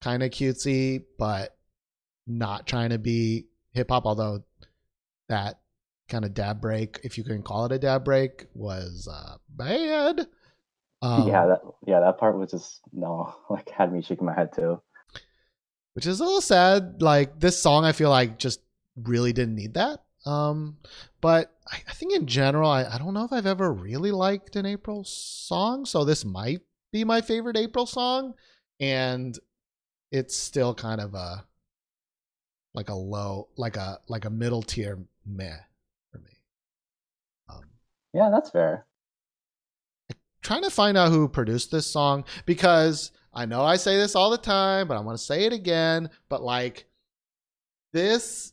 [0.00, 1.56] kind of cutesy, but
[2.26, 4.42] not trying to be hip hop, although
[5.28, 5.60] that
[6.08, 10.26] kind of dab break, if you can call it a dab break, was uh, bad.
[11.02, 14.52] Um, yeah, that yeah, that part was just no, like had me shaking my head
[14.54, 14.80] too.
[15.94, 17.02] which is a little sad.
[17.02, 18.60] Like this song, I feel like just
[18.96, 20.00] really didn't need that.
[20.24, 20.76] Um,
[21.20, 24.56] but I, I think in general, I, I don't know if I've ever really liked
[24.56, 26.60] an April song, so this might
[26.92, 28.34] be my favorite April song,
[28.80, 29.38] and
[30.10, 31.44] it's still kind of a
[32.74, 35.56] like a low, like a like a middle tier meh
[36.10, 36.32] for me.
[37.48, 37.62] Um,
[38.12, 38.86] Yeah, that's fair.
[40.42, 44.30] trying to find out who produced this song because I know I say this all
[44.30, 46.10] the time, but I want to say it again.
[46.28, 46.86] But like,
[47.92, 48.52] this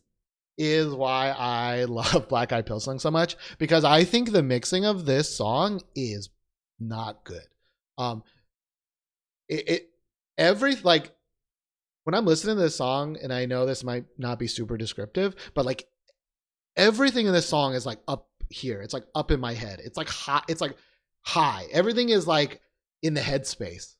[0.59, 5.05] is why I love Black Eyed Pilsung so much because I think the mixing of
[5.05, 6.29] this song is
[6.79, 7.47] not good.
[7.97, 8.23] Um,
[9.47, 9.89] it, it
[10.37, 11.11] every like
[12.03, 15.35] when I'm listening to this song, and I know this might not be super descriptive,
[15.53, 15.87] but like
[16.75, 18.81] everything in this song is like up here.
[18.81, 19.81] It's like up in my head.
[19.83, 20.43] It's like high.
[20.47, 20.75] It's like
[21.21, 21.67] high.
[21.71, 22.61] Everything is like
[23.01, 23.95] in the headspace.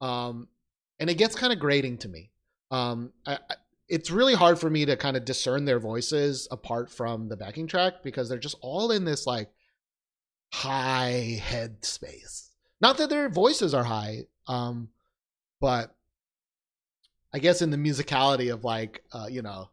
[0.00, 0.48] Um,
[0.98, 2.30] and it gets kind of grating to me.
[2.70, 3.54] Um, I, I,
[3.88, 7.66] it's really hard for me to kind of discern their voices apart from the backing
[7.66, 9.48] track because they're just all in this like
[10.52, 12.50] high head space.
[12.80, 14.88] Not that their voices are high, um,
[15.60, 15.94] but
[17.32, 19.70] I guess in the musicality of like, uh, you know,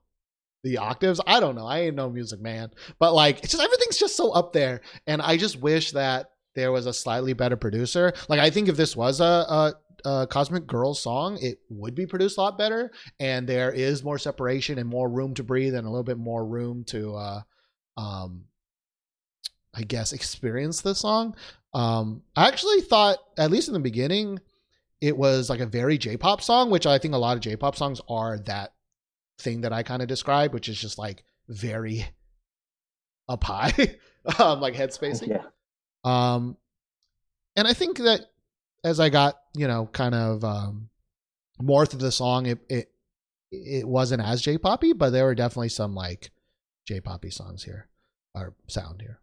[0.64, 1.20] the octaves.
[1.28, 1.66] I don't know.
[1.66, 5.22] I ain't no music man, but like, it's just everything's just so up there, and
[5.22, 8.14] I just wish that there was a slightly better producer.
[8.30, 9.74] Like, I think if this was a, a,
[10.06, 14.18] a Cosmic Girls song, it would be produced a lot better, and there is more
[14.18, 17.42] separation and more room to breathe, and a little bit more room to, uh,
[17.98, 18.46] um,
[19.74, 21.36] I guess, experience the song.
[21.74, 24.40] Um, I actually thought, at least in the beginning,
[25.02, 28.00] it was like a very J-pop song, which I think a lot of J-pop songs
[28.08, 28.74] are that
[29.40, 32.06] thing that I kind of described, which is just like very
[33.28, 33.98] up high,
[34.40, 35.30] um, like headspacing.
[35.30, 35.46] Yeah.
[36.04, 36.58] Um,
[37.56, 38.22] and I think that
[38.84, 40.90] as I got, you know, kind of um,
[41.62, 42.90] more through the song, it it
[43.52, 46.32] it wasn't as J-poppy, but there were definitely some like
[46.88, 47.88] J-poppy songs here
[48.34, 49.20] or sound here.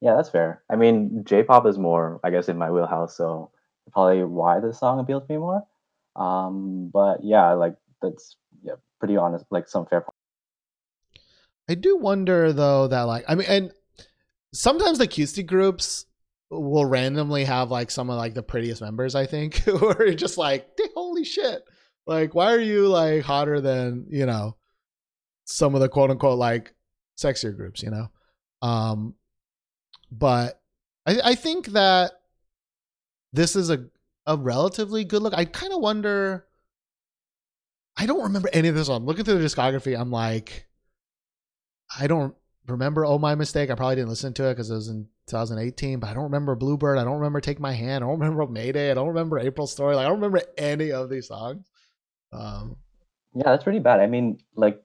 [0.00, 0.62] Yeah, that's fair.
[0.68, 3.50] I mean, J-pop is more, I guess, in my wheelhouse, so
[3.92, 5.62] probably why this song appealed to me more.
[6.16, 10.00] Um, but yeah, like that's yeah, pretty honest, like some fair.
[10.00, 10.14] Point.
[11.68, 13.72] I do wonder though that like I mean, and
[14.52, 16.06] sometimes the cutesy groups
[16.52, 19.14] will randomly have like some of like the prettiest members.
[19.14, 21.62] I think who are just like, holy shit!
[22.06, 24.56] Like, why are you like hotter than you know
[25.44, 26.74] some of the quote unquote like
[27.16, 27.82] sexier groups?
[27.82, 28.10] You know,
[28.60, 29.14] um,
[30.10, 30.60] but
[31.06, 32.12] I I think that
[33.32, 33.86] this is a
[34.26, 35.34] a relatively good look.
[35.34, 36.46] I kind of wonder.
[37.96, 38.88] I don't remember any of this.
[38.88, 39.98] I'm looking through the discography.
[39.98, 40.66] I'm like,
[41.98, 42.34] I don't
[42.66, 43.70] remember Oh My Mistake.
[43.70, 46.54] I probably didn't listen to it because it was in 2018, but I don't remember
[46.54, 46.98] Bluebird.
[46.98, 48.04] I don't remember Take My Hand.
[48.04, 48.90] I don't remember Mayday.
[48.90, 49.96] I don't remember April Story.
[49.96, 51.66] Like, I don't remember any of these songs.
[52.32, 52.76] Um,
[53.34, 54.00] Yeah, that's pretty bad.
[54.00, 54.82] I mean, like,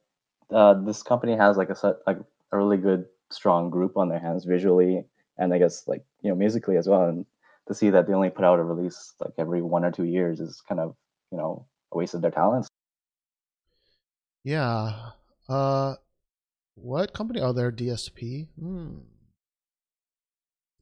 [0.52, 2.18] uh, this company has like a set, like
[2.52, 5.04] a really good, strong group on their hands visually,
[5.38, 7.04] and I guess like you know musically as well.
[7.10, 7.26] And
[7.68, 10.40] to see that they only put out a release like every one or two years
[10.40, 10.96] is kind of
[11.32, 12.70] you know a waste of their talents.
[14.44, 15.12] yeah.
[15.50, 15.96] Uh,
[16.76, 17.42] what company?
[17.42, 18.48] Oh, they're DSP.
[18.60, 19.00] Hmm.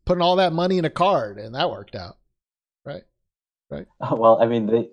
[0.06, 2.18] Putting all that money in a KARD, and that worked out.
[2.86, 3.03] Right.
[3.70, 3.88] Right.
[4.12, 4.91] Well, I mean, the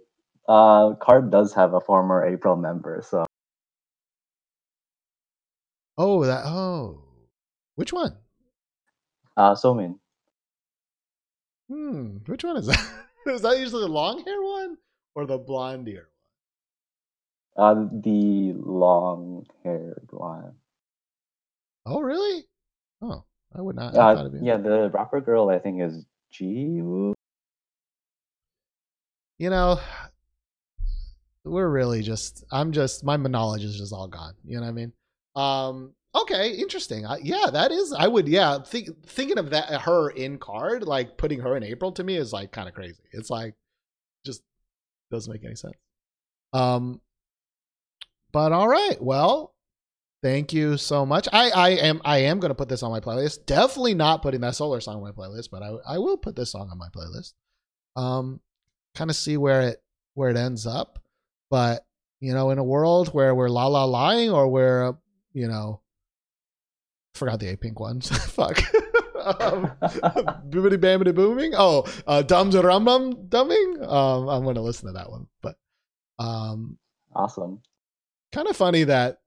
[0.49, 3.25] uh, KARD does have a former April member, so
[5.99, 6.45] Oh, that.
[6.47, 7.05] Oh,
[7.77, 8.17] which one?
[9.37, 9.99] uh, Somin.
[11.71, 12.17] Hmm.
[12.27, 12.85] Which one is that?
[13.27, 14.77] is that usually the long hair one
[15.15, 16.09] or the blonde hair
[17.55, 17.77] one?
[17.79, 20.55] Uh, the long-haired one.
[21.85, 22.45] Oh, really?
[23.03, 23.95] Oh, I would not.
[23.95, 27.15] Uh, yeah, the rapper girl I think is Jiwoo.
[29.39, 29.81] You know,
[31.45, 32.45] we're really just.
[32.51, 33.05] I'm just.
[33.05, 34.35] My knowledge is just all gone.
[34.45, 34.93] You know what I mean?
[35.37, 35.93] Um.
[36.15, 36.53] Okay.
[36.53, 37.07] Interesting.
[37.07, 37.93] I, yeah, that is.
[37.93, 38.29] I would.
[38.29, 38.61] Yeah.
[38.63, 42.33] Think thinking of that her in KARD, like putting her in April to me is
[42.33, 43.03] like kind of crazy.
[43.13, 43.55] It's like
[44.25, 44.43] just
[45.11, 45.75] doesn't make any sense.
[46.53, 47.01] Um.
[48.33, 48.97] But all right.
[49.03, 49.52] Well,
[50.23, 51.29] thank you so much.
[51.33, 53.47] I I am I am going to put this on my playlist.
[53.47, 56.53] Definitely not putting that solar song on my playlist, but I I will put this
[56.53, 57.33] song on my playlist.
[57.97, 58.41] Um,
[58.95, 59.83] kind of see where it
[60.15, 60.99] where it ends up.
[61.51, 61.85] But
[62.21, 64.93] you know, in a world where we're la la lying or we're uh,
[65.33, 65.81] you know,
[67.15, 68.09] forgot the Apink ones.
[68.33, 68.59] Fuck.
[69.23, 69.73] um,
[70.49, 71.53] boomity bamity booming.
[71.57, 73.87] Oh, uh, dums and rum bum dumbing.
[73.87, 75.27] Um, I'm to listen to that one.
[75.43, 75.57] But
[76.19, 76.79] um,
[77.15, 77.61] Awesome.
[78.33, 79.19] kind of funny that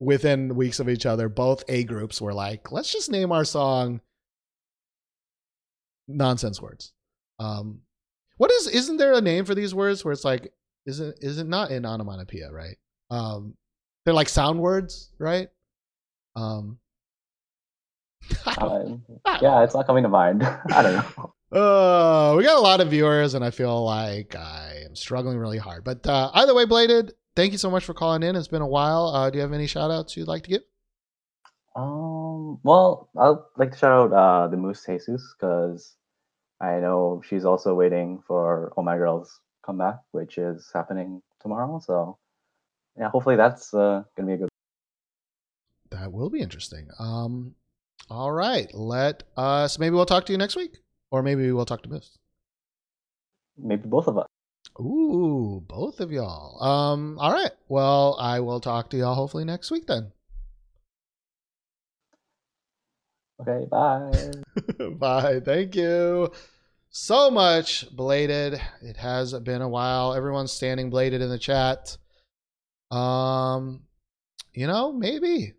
[0.00, 4.00] within weeks of each other, both A groups were like, let's just name our song
[6.08, 6.92] nonsense words.
[7.38, 7.80] Um,
[8.38, 10.52] what is, isn't there a name for these words where it's like,
[10.86, 12.76] isn't, is it not in onomatopoeia, right?
[13.10, 13.54] Um,
[14.04, 15.48] they're like sound words, right?
[16.34, 16.78] Um,
[18.46, 18.96] Uh,
[19.42, 20.42] yeah, it's not coming to mind.
[20.72, 21.34] I don't know.
[21.52, 25.58] Uh, we got a lot of viewers, and I feel like I am struggling really
[25.58, 25.82] hard.
[25.82, 28.36] But uh, either way, Bladed, thank you so much for calling in.
[28.36, 29.06] It's been a while.
[29.06, 30.62] Uh, do you have any shout outs you'd like to give?
[31.76, 35.96] Um, well, I'd like to shout out uh, the Moose Jesus because
[36.60, 41.80] I know she's also waiting for Oh My Girl's comeback, which is happening tomorrow.
[41.84, 42.18] So,
[42.98, 44.48] yeah, hopefully that's uh, gonna be a good.
[45.90, 46.88] That will be interesting.
[46.98, 47.54] Um,
[48.08, 48.72] all right.
[48.74, 50.78] Let us, maybe we'll talk to you next week,
[51.10, 52.18] or maybe we'll talk to Moose.
[53.56, 54.26] Maybe both of us.
[54.80, 56.62] Ooh, both of y'all.
[56.62, 57.50] Um, all right.
[57.68, 60.12] Well, I will talk to y'all hopefully next week then.
[63.40, 64.10] Okay, bye.
[64.98, 65.40] Bye.
[65.40, 66.30] Thank you
[66.90, 68.60] so much, Bladed.
[68.82, 70.12] It has been a while.
[70.14, 71.96] Everyone's standing bladed in the chat.
[72.90, 73.84] Um,
[74.52, 75.54] you know, maybe,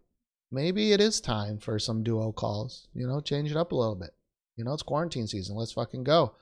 [0.52, 2.88] maybe it is time for some duo calls.
[2.94, 4.12] You know, change it up a little bit.
[4.58, 5.56] You know, it's quarantine season.
[5.56, 6.36] Let's fucking go.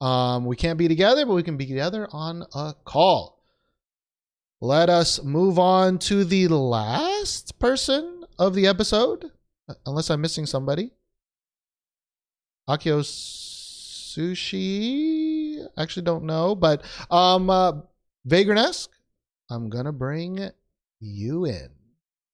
[0.00, 3.42] Um, we can't be together, but we can be together on a call.
[4.60, 9.30] Let us move on to the last person of the episode,
[9.86, 10.92] unless I'm missing somebody.
[12.68, 13.00] Akio
[14.14, 15.64] Sushi.
[15.76, 17.72] Actually, don't know, but um, uh,
[18.24, 18.90] Vagrant-esque.
[19.50, 20.50] I'm gonna bring
[21.00, 21.70] you in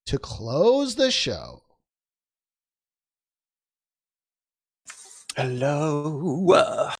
[0.06, 1.62] to close the show.
[5.36, 6.90] Hello.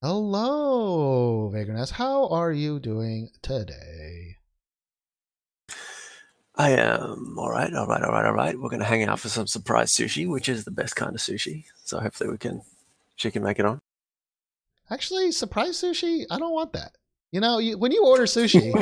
[0.00, 1.94] Hello, Vagrant-esque.
[1.94, 4.36] How are you doing today?
[6.54, 8.56] I am all right, all right, all right, all right.
[8.56, 11.20] We're going to hang out for some surprise sushi, which is the best kind of
[11.20, 11.64] sushi.
[11.82, 12.62] So hopefully we can,
[13.16, 13.80] she can make it on.
[14.88, 16.26] Actually, surprise sushi.
[16.30, 16.92] I don't want that.
[17.32, 18.72] You know, you, when you order sushi,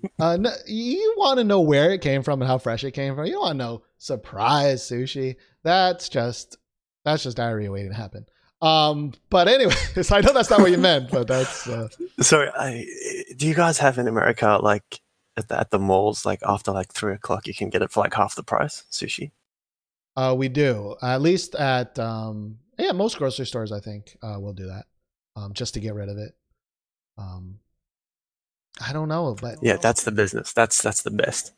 [0.18, 3.14] uh, n- you want to know where it came from and how fresh it came
[3.14, 3.26] from.
[3.26, 5.36] You don't want to know surprise sushi.
[5.62, 6.58] That's just
[7.04, 8.26] that's just diarrhea waiting to happen.
[8.62, 11.88] Um, but anyways, I know that's not what you meant, but that's uh,
[12.20, 12.86] So, I,
[13.36, 15.00] do you guys have in America like
[15.36, 18.00] at the, at the malls, like after like three o'clock, you can get it for
[18.02, 19.32] like half the price sushi?
[20.16, 23.70] Uh, we do at least at um, yeah most grocery stores.
[23.70, 24.86] I think uh, we'll do that
[25.36, 26.34] um, just to get rid of it.
[27.18, 27.58] Um,
[28.80, 30.52] I don't know, but Yeah, that's the business.
[30.52, 31.52] That's that's the best.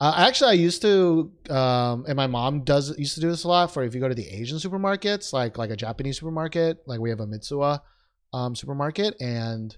[0.00, 3.48] Uh, actually, I used to, um, and my mom does used to do this a
[3.48, 3.72] lot.
[3.72, 7.10] For if you go to the Asian supermarkets, like like a Japanese supermarket, like we
[7.10, 7.80] have a Mitsuwa
[8.32, 9.76] um, supermarket, and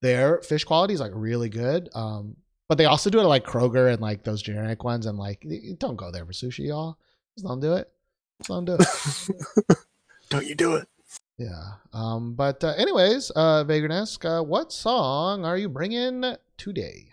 [0.00, 1.90] their fish quality is like really good.
[1.94, 2.36] Um,
[2.68, 5.04] but they also do it at like Kroger and like those generic ones.
[5.04, 5.46] I'm like,
[5.78, 6.96] don't go there for sushi, y'all.
[7.36, 7.90] Just don't do it.
[8.38, 9.76] Just don't do it.
[10.30, 10.88] Don't you do it?
[11.36, 11.72] yeah.
[11.92, 17.11] Um, but uh, anyways, uh, Vagrant uh, what song are you bringing today?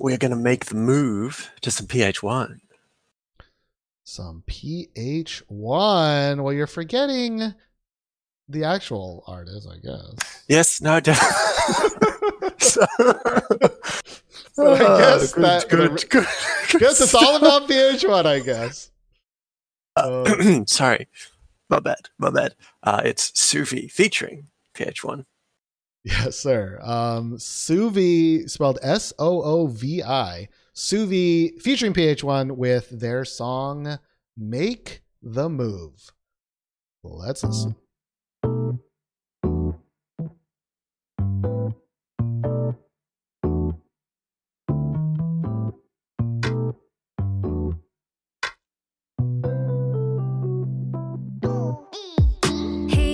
[0.00, 2.60] We're gonna make the move to some PH1.
[4.04, 6.40] some PH1.
[6.40, 7.52] Well, you're forgetting
[8.48, 10.44] the actual artist, I guess.
[10.48, 12.54] Yes, no, definitely.
[12.58, 12.86] so,
[14.52, 16.26] So I guess good, that- good, good,
[16.80, 18.90] guess it's all about PH1, I guess.
[19.96, 21.08] Uh, Sorry,
[21.68, 22.54] my bad, my bad.
[22.84, 25.24] Uh, it's Suvi featuring PH1.
[26.08, 26.78] Yes, sir.
[26.82, 30.48] Um, Suvi, spelled S O O V I.
[30.74, 33.98] Suvi featuring PH1 with their song
[34.36, 36.12] Make the Move.
[37.02, 37.76] Let's listen.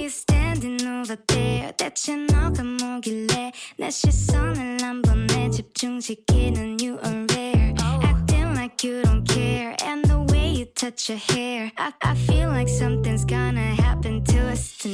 [0.06, 1.72] Standing over there
[2.93, 9.75] 너가 뭐길래 내 시선을 한 번에 집중시키는 you are rare Acting like you don't care
[9.83, 14.51] And the way you touch your hair I, I feel like something's gonna happen to
[14.51, 14.92] us tonight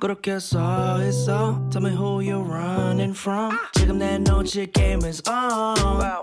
[0.00, 1.60] 그렇게 서 있어?
[1.70, 3.56] Tell me who you're running from.
[3.72, 5.76] 지금 내 눈치 game is on.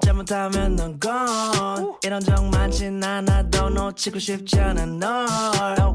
[0.03, 1.93] 잘못하면 넌 gone.
[2.03, 5.27] 이런 적 많진 않아도 놓치고 싶지 않아 널.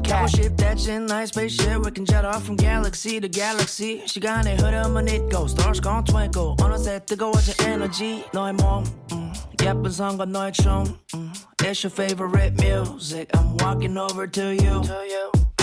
[0.07, 1.81] 가고 싶댔지 나의 spaceship.
[1.85, 4.05] We can jet off from galaxy to galaxy.
[4.05, 6.55] 시간의 흐름은 잊고 stars gon' twinkle.
[6.61, 8.23] 어느새 뜨거워진 energy.
[8.33, 8.83] 너의 몸,
[9.13, 10.83] 음, 예쁜 성과 너의 춤.
[11.15, 11.31] 음,
[11.61, 13.27] it's your favorite music.
[13.33, 14.81] I'm walking over to you.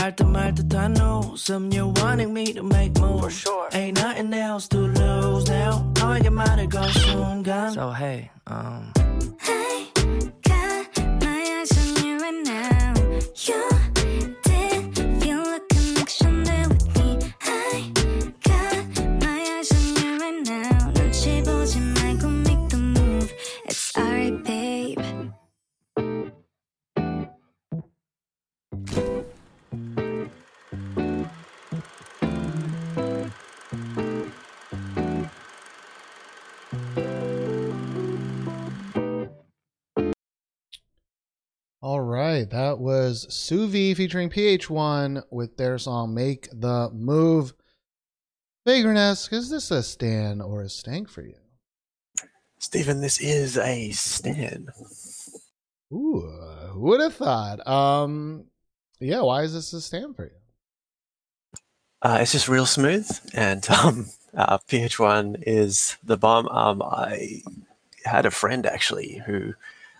[0.02, 1.36] Hard to hard that I know.
[1.36, 3.22] Some you wanting me to make more.
[3.22, 3.70] For sure.
[3.72, 5.94] Ain't nothing else to lose now.
[6.02, 7.74] All I get mad at soon gone.
[7.74, 8.92] So hey, um.
[9.40, 10.01] Hey.
[42.32, 47.54] Right, that was Suvi featuring PH1 with their song "Make the Move."
[48.66, 51.36] Vagrant is this a stan or a stank for you?
[52.60, 54.70] Stephen, this is a stand.
[55.92, 56.22] Ooh,
[56.72, 57.68] who would have thought?
[57.68, 58.46] Um,
[59.00, 60.32] yeah, why is this a stand for you?
[62.02, 66.48] Uh, it's just real smooth, and um, uh, PH1 is the bomb.
[66.48, 67.42] Um, I
[68.06, 69.54] had a friend actually who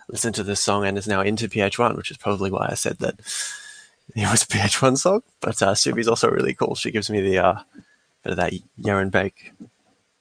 [0.08, 2.98] listened to this song and is now into PH1, which is probably why I said
[2.98, 3.20] that
[4.14, 5.22] it was a PH1 song.
[5.40, 6.74] But uh, Suvi's also really cool.
[6.74, 7.62] She gives me the uh,
[8.22, 9.52] bit of that Yerin Baek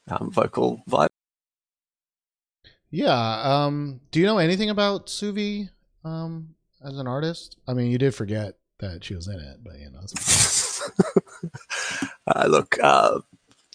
[0.10, 1.10] um, vocal vibe.
[2.90, 3.42] Yeah.
[3.66, 5.70] Um, do you know anything about Suvi
[6.04, 7.58] um, as an artist.
[7.68, 10.02] I mean, you did forget that she was in it, but you know,
[12.28, 13.20] uh, look, uh,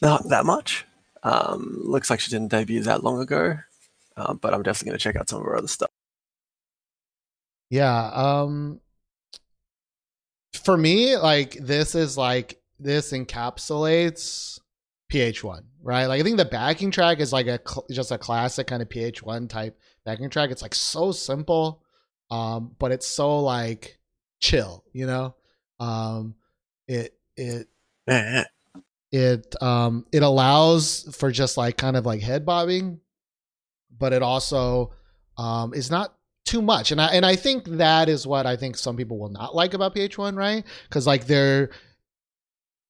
[0.02, 0.84] not that much.
[1.22, 3.58] Um, looks like she didn't debut that long ago,
[4.16, 5.90] uh, but I'm definitely going to check out some of her other stuff.
[7.70, 8.10] Yeah.
[8.12, 8.80] Um
[10.52, 14.58] for me, like this is like this encapsulates
[15.12, 16.06] PH1, right?
[16.06, 18.88] Like I think the backing track is like a cl- just a classic kind of
[18.88, 20.50] PH1 type backing track.
[20.50, 21.82] It's like so simple,
[22.30, 23.98] um, but it's so like
[24.40, 25.34] chill, you know.
[25.78, 26.34] Um,
[26.88, 27.68] it it
[29.12, 33.00] it um it allows for just like kind of like head bobbing
[33.96, 34.92] but it also
[35.38, 36.15] um is not
[36.46, 36.92] too much.
[36.92, 39.74] And i and i think that is what i think some people will not like
[39.74, 40.64] about ph1 right?
[40.88, 41.70] Because like there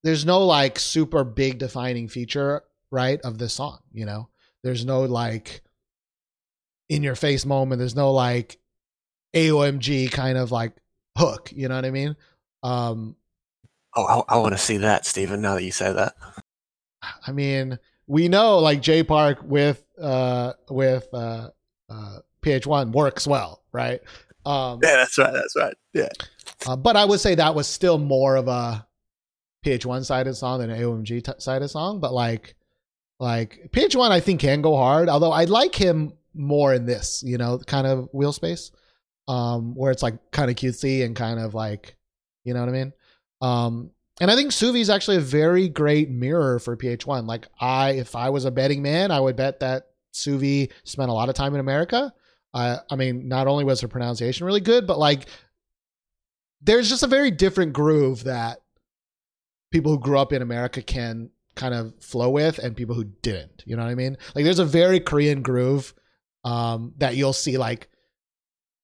[0.04, 4.28] there's no like super big defining feature right of this song you know?
[4.62, 5.62] There's no like
[6.88, 8.58] in your face moment there's no like
[9.34, 10.72] aomg kind of like
[11.18, 12.16] hook you know what i mean?
[12.62, 13.16] Um
[13.98, 15.40] Oh, I, I want to see that, Stephen.
[15.40, 16.12] Now that you say that,
[17.26, 21.48] I mean, we know like Jay Park with uh with uh
[21.88, 24.00] uh PH1 works well, right?
[24.44, 25.32] Um yeah, that's right.
[25.32, 25.74] That's right.
[25.92, 26.08] Yeah,
[26.66, 28.86] uh, but I would say that was still more of a
[29.64, 32.54] PH1 sided song than an AOMG t- sided song, but like
[33.18, 37.38] like PH1 I think can go hard, although I like him more in this, you
[37.38, 38.70] know, kind of wheel space
[39.28, 41.96] um where it's like kind of cutesy and kind of like
[42.44, 42.92] you know what I mean?
[43.42, 43.90] Um,
[44.20, 47.26] and I think Suvi is actually a very great mirror for PH1.
[47.26, 51.12] Like I, if I was a betting man, I would bet that Suvi spent a
[51.12, 52.14] lot of time in America.
[52.56, 55.28] Uh, I mean, not only was her pronunciation really good, but like
[56.62, 58.60] there's just a very different groove that
[59.70, 63.62] people who grew up in America can kind of flow with, and people who didn't.
[63.66, 64.16] You know what I mean?
[64.34, 65.92] Like there's a very Korean groove
[66.44, 67.90] um, that you'll see like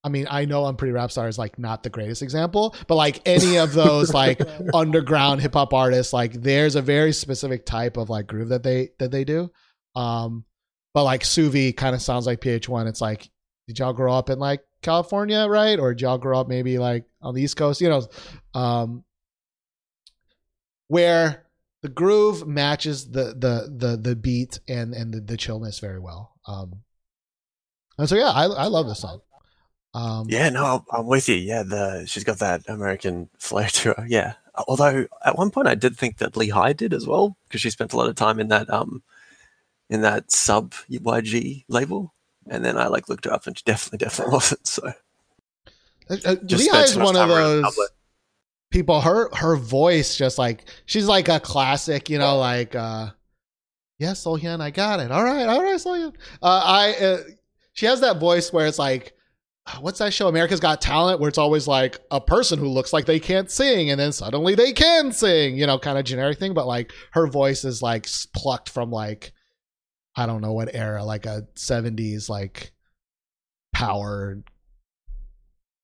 [0.03, 3.21] I mean, I know Unpretty Rap Star is like not the greatest example, but like
[3.25, 4.39] any of those like
[4.73, 8.89] underground hip hop artists, like there's a very specific type of like groove that they
[8.99, 9.49] that they do.
[9.95, 10.45] Um,
[10.93, 12.87] but like Suvi kind of sounds like PH1.
[12.87, 13.29] It's like,
[13.67, 15.79] did y'all grow up in like California, right?
[15.79, 17.81] Or did y'all grow up maybe like on the East Coast?
[17.81, 18.07] You know,
[18.53, 19.03] um,
[20.87, 21.45] where
[21.81, 26.33] the groove matches the the the the beat and and the, the chillness very well.
[26.47, 26.81] Um,
[27.97, 29.21] and so yeah, I I love this song.
[29.93, 30.49] Um, yeah.
[30.49, 31.35] No, I'm, with you.
[31.35, 34.05] Yeah, the she's got that American flair to her.
[34.07, 34.33] Yeah.
[34.67, 37.69] Although at one point I did think that Lee Hi did as well because she
[37.69, 39.03] spent a lot of time in that um
[39.89, 42.13] in that sub YG label,
[42.49, 44.67] and then I like looked her up and she definitely definitely wasn't.
[44.67, 44.87] So
[46.09, 46.35] Uh, uh,
[46.69, 47.89] spent is one of time around the those
[48.69, 49.01] people.
[49.01, 53.09] Her her voice just like she's like a classic, you know, like uh
[53.99, 55.11] yes, Sohyun, I got it.
[55.11, 56.13] All right, all right, Sohyun.
[56.41, 57.17] Uh, I uh,
[57.73, 59.13] she has that voice where it's like.
[59.65, 60.27] uh, What's that show?
[60.27, 63.91] America's Got Talent, where it's always like a person who looks like they can't sing,
[63.91, 66.53] and then suddenly they can sing, you know, kind of generic thing.
[66.53, 68.05] But like her voice is like
[68.35, 69.31] plucked from like
[70.15, 72.71] I don't know what era, like a '70s like
[73.73, 74.43] power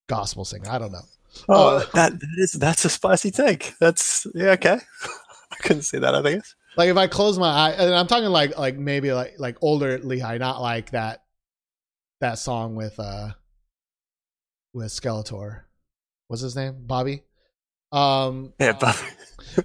[0.07, 0.69] gospel singer.
[0.69, 1.05] I don't know.
[1.47, 3.73] Oh, Uh, that, that is that's a spicy take.
[3.79, 4.79] That's yeah, okay.
[5.51, 6.13] I couldn't see that.
[6.15, 6.43] I think.
[6.77, 9.97] like if I close my eye, and I'm talking like like maybe like like older
[9.99, 11.23] Lee Hi, not like that
[12.21, 13.29] that song with uh
[14.73, 15.61] with Skeletor.
[16.27, 16.75] What's his name?
[16.85, 17.23] Bobby.
[17.91, 19.03] Um, Yeah, but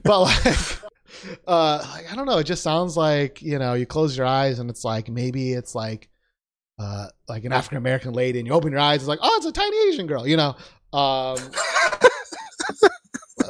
[0.02, 0.78] but like
[1.46, 4.58] uh like I don't know, it just sounds like, you know, you close your eyes
[4.58, 6.08] and it's like maybe it's like
[6.78, 9.46] uh like an African American lady and you open your eyes, it's like, oh, it's
[9.46, 10.56] a tiny Asian girl, you know.
[10.92, 11.36] Um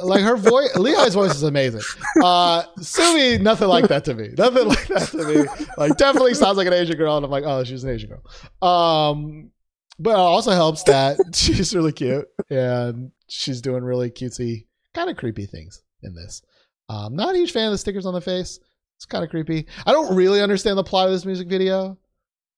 [0.03, 1.81] like her voice Lee Hi's voice is amazing.
[2.23, 4.29] Uh Suvi, nothing like that to me.
[4.37, 5.45] Nothing like that to me.
[5.77, 8.67] Like definitely sounds like an Asian girl, and I'm like, oh, she's an Asian girl.
[8.67, 9.51] Um
[9.97, 15.17] but it also helps that she's really cute and she's doing really cutesy, kind of
[15.17, 16.41] creepy things in this.
[16.89, 18.59] Um, not a huge fan of the stickers on the face.
[18.97, 19.67] It's kind of creepy.
[19.85, 21.97] I don't really understand the plot of this music video.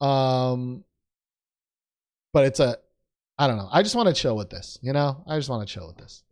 [0.01, 0.83] Um,
[2.33, 2.77] but it's a,
[3.39, 3.69] I don't know.
[3.71, 4.77] I just want to chill with this.
[4.81, 6.23] You know, I just want to chill with this.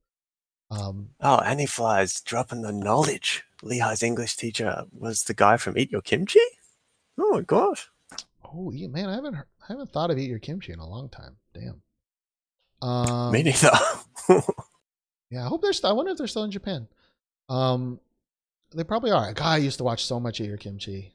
[0.70, 3.44] Um, oh, Annie Flies dropping the knowledge.
[3.64, 6.40] Lee Hi's English teacher was the guy from Eat Your Kimchi.
[7.18, 7.90] Oh my gosh.
[8.44, 10.88] oh yeah, man, I haven't, heard, I haven't thought of eat your kimchi in a
[10.88, 11.38] long time.
[11.54, 11.82] Damn.
[12.82, 13.72] Um, Me neither.
[15.32, 15.74] Yeah, I hope they're.
[15.74, 16.88] St- I wonder if they're still in Japan.
[17.50, 18.00] Um,
[18.74, 19.34] they probably are.
[19.34, 21.14] God, I used to watch so much of Your Kimchi.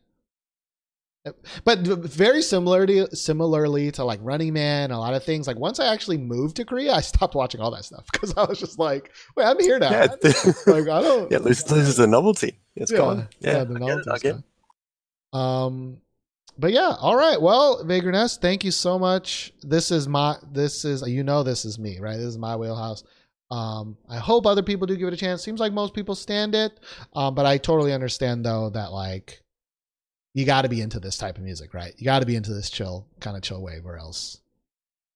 [1.65, 5.47] But very similarly, similarly to like Running Man, a lot of things.
[5.47, 8.45] Like once I actually moved to Korea, I stopped watching all that stuff because I
[8.45, 10.07] was just like, "Wait, I'm here now." yeah,
[10.67, 11.31] like I don't.
[11.31, 12.59] yeah, this is a novelty.
[12.75, 13.29] It's yeah, gone.
[13.41, 14.45] yeah, Yeah, the I get it, I novelty's get it.
[15.39, 15.99] Um,
[16.59, 17.41] but yeah, all right.
[17.41, 19.53] Well, Vagrant S, thank you so much.
[19.63, 22.17] This is my this is you know this is me, right?
[22.17, 23.05] This is my wheelhouse.
[23.51, 25.43] Um, I hope other people do give it a chance.
[25.43, 26.79] Seems like most people stand it,
[27.15, 29.43] um, but I totally understand though that like
[30.35, 31.93] you got to be into this type of music, right?
[31.97, 34.39] You got to be into this chill kind of chill wave, or else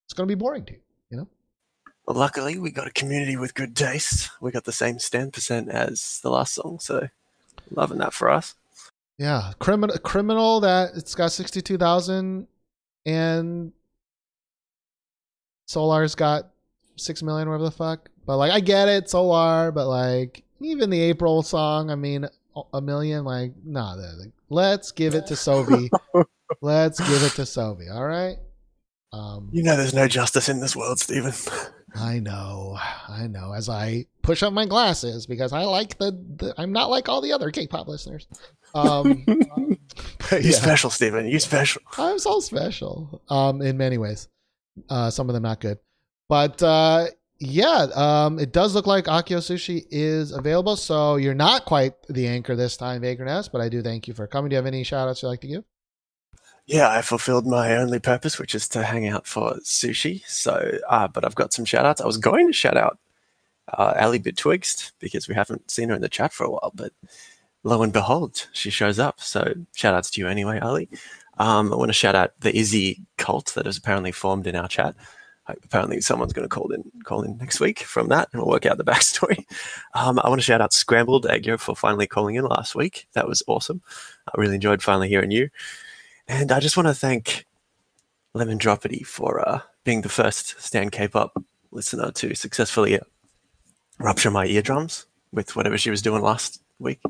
[0.06, 0.80] it's gonna be boring to you.
[1.10, 1.28] You know.
[2.06, 4.30] Well, luckily, we got a community with good taste.
[4.40, 7.08] We got the same stand percent as the last song, so
[7.70, 8.56] loving that for us.
[9.16, 12.48] Yeah, criminal criminal that it's got sixty two thousand,
[13.06, 13.72] and
[15.66, 16.50] Solar's got
[16.96, 18.10] six million, whatever the fuck.
[18.26, 22.26] But like, I get it, Solar, but like, even the April song, I mean,
[22.72, 23.94] a million, like, nah.
[23.94, 25.88] Like, let's give it to Suvi.
[26.62, 27.92] let's give it to Suvi.
[27.94, 28.36] All right.
[29.12, 31.32] Um, You know, there's no justice in this world, Stephen.
[31.96, 32.76] I know,
[33.08, 33.52] I know.
[33.52, 37.20] As I push up my glasses because I like the, the I'm not like all
[37.20, 38.26] the other K-pop listeners.
[38.74, 39.22] Um,
[40.30, 40.56] but You yeah.
[40.56, 41.28] special, Stephen.
[41.28, 41.82] You're special.
[41.96, 43.22] I'm so special.
[43.28, 44.26] Um, in many ways.
[44.88, 45.78] Uh, some of them not good.
[46.28, 47.06] But uh
[47.44, 50.76] yeah, um, it does look like Akio Sushi is available.
[50.76, 54.26] So you're not quite the anchor this time, Vagrant but I do thank you for
[54.26, 54.50] coming.
[54.50, 55.64] Do you have any shout outs you'd like to give?
[56.66, 60.26] Yeah, I fulfilled my only purpose, which is to hang out for sushi.
[60.26, 62.00] So, uh, but I've got some shout outs.
[62.00, 62.98] I was going to shout out
[63.68, 66.92] uh, Ali Bitwixt because we haven't seen her in the chat for a while, but
[67.64, 69.20] lo and behold, she shows up.
[69.20, 70.88] So, shout outs to you anyway, Ali.
[71.36, 74.68] Um, I want to shout out the Izzy cult that has apparently formed in our
[74.68, 74.94] chat.
[75.46, 78.66] Apparently, someone's going to call in call in next week from that, and we'll work
[78.66, 79.44] out the backstory.
[79.94, 83.06] Um, I want to shout out Scrambled Egg for finally calling in last week.
[83.12, 83.82] That was awesome.
[84.26, 85.50] I really enjoyed finally hearing you.
[86.26, 87.44] And I just want to thank
[88.32, 92.98] Lemon Dropity for uh, being the first Stan K-pop listener to successfully
[93.98, 97.00] rupture my eardrums with whatever she was doing last week.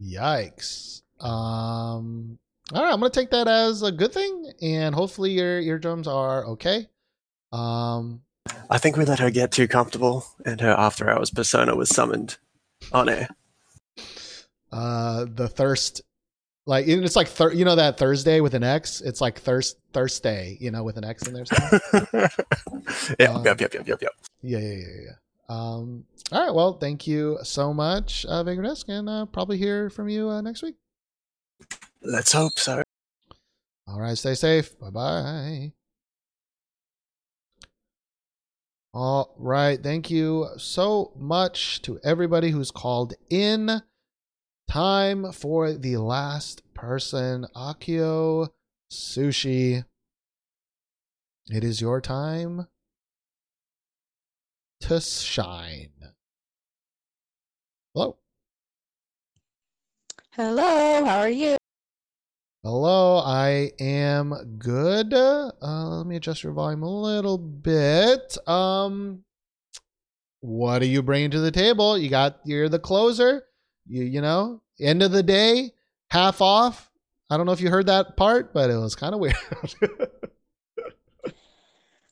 [0.00, 1.02] Yikes.
[1.20, 2.38] Um
[2.72, 6.44] all right, I'm gonna take that as a good thing, and hopefully your eardrums are
[6.46, 6.88] okay.
[7.52, 8.22] Um
[8.68, 12.38] I think we let her get too comfortable, and her after hours persona was summoned
[12.92, 13.28] on air.
[14.72, 16.02] uh the thirst
[16.66, 19.00] like it's like thir- you know that Thursday with an X?
[19.02, 21.44] It's like thirst Thursday, you know, with an X in there.
[23.18, 24.12] yep, Um, yep, yep, yep, yep, yep.
[24.42, 25.10] Yeah, yeah, yeah, yeah.
[25.50, 26.54] Um, all right.
[26.54, 30.62] Well, thank you so much, uh, Vagrant-esque, and uh, probably hear from you uh, next
[30.62, 30.76] week.
[32.04, 32.82] Let's hope so.
[33.86, 34.16] All right.
[34.16, 34.78] Stay safe.
[34.78, 35.72] Bye bye.
[38.92, 39.82] All right.
[39.82, 43.82] Thank you so much to everybody who's called in.
[44.68, 48.48] Time for the last person, Akio
[48.90, 49.84] Sushi.
[51.48, 52.68] It is your time
[54.80, 55.90] to shine.
[57.94, 58.16] Hello.
[60.30, 61.56] Hello, how are you?
[62.64, 65.12] Hello, I am good.
[65.12, 68.38] Uh, let me adjust your volume a little bit.
[68.48, 69.22] Um,
[70.40, 71.98] what are you bringing to the table?
[71.98, 73.44] You got you're the closer.
[73.86, 75.72] You you know, end of the day,
[76.08, 76.90] half off.
[77.28, 79.36] I don't know if you heard that part, but it was kind of weird.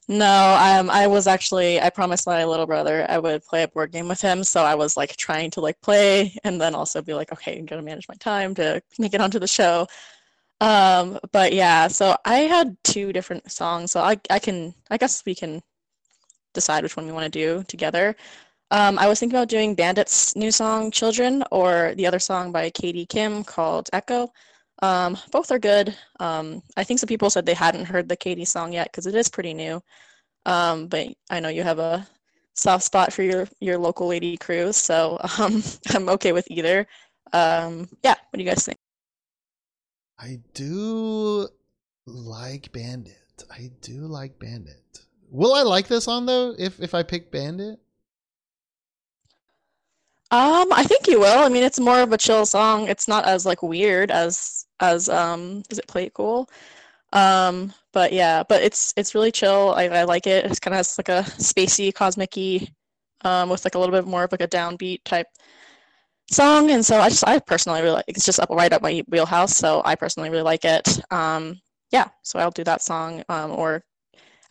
[0.09, 3.93] No, um, I was actually, I promised my little brother I would play a board
[3.93, 7.15] game with him, so I was like trying to like play and then also be
[7.15, 9.87] like, okay, I'm gonna manage my time to make it onto the show.
[10.63, 15.25] Um, but yeah, so I had two different songs, so I I can, I guess
[15.27, 15.63] we can
[16.55, 18.17] decide which one we want to do together.
[18.73, 22.71] Um, I was thinking about doing BVNDIT's new song, Children, or the other song by
[22.71, 24.31] Katie Kim called Echo.
[24.83, 25.97] Um, both are good.
[26.21, 29.15] Um, I think some people said they hadn't heard the Katie song yet because it
[29.17, 29.83] is pretty new.
[30.47, 32.07] Um, but I know you have a
[32.57, 35.63] soft spot for your your local lady crew, so um,
[35.95, 36.87] I'm okay with either.
[37.35, 38.82] Um, yeah, what do you guys think?
[40.23, 41.49] I do
[42.07, 43.43] like BVNDIT.
[43.51, 45.07] I do like BVNDIT.
[45.31, 47.79] Will I like this on though if if I pick BVNDIT?
[50.31, 51.41] Um, I think you will.
[51.41, 52.87] I mean, it's more of a chill song.
[52.87, 56.49] It's not as like weird as as um, is it Play Cool?
[57.13, 59.75] Um, but yeah, but it's it's really chill.
[59.77, 60.45] I, I like it.
[60.45, 62.69] It's kind of like a spacey, cosmic-y,
[63.23, 65.27] um, with like a little bit more of like a downbeat type
[66.31, 66.71] song.
[66.71, 69.57] And so I just I personally really like it's just up right up my wheelhouse.
[69.57, 71.01] So I personally really like it.
[71.13, 73.23] Um, yeah, so I'll do that song.
[73.29, 73.85] Um, or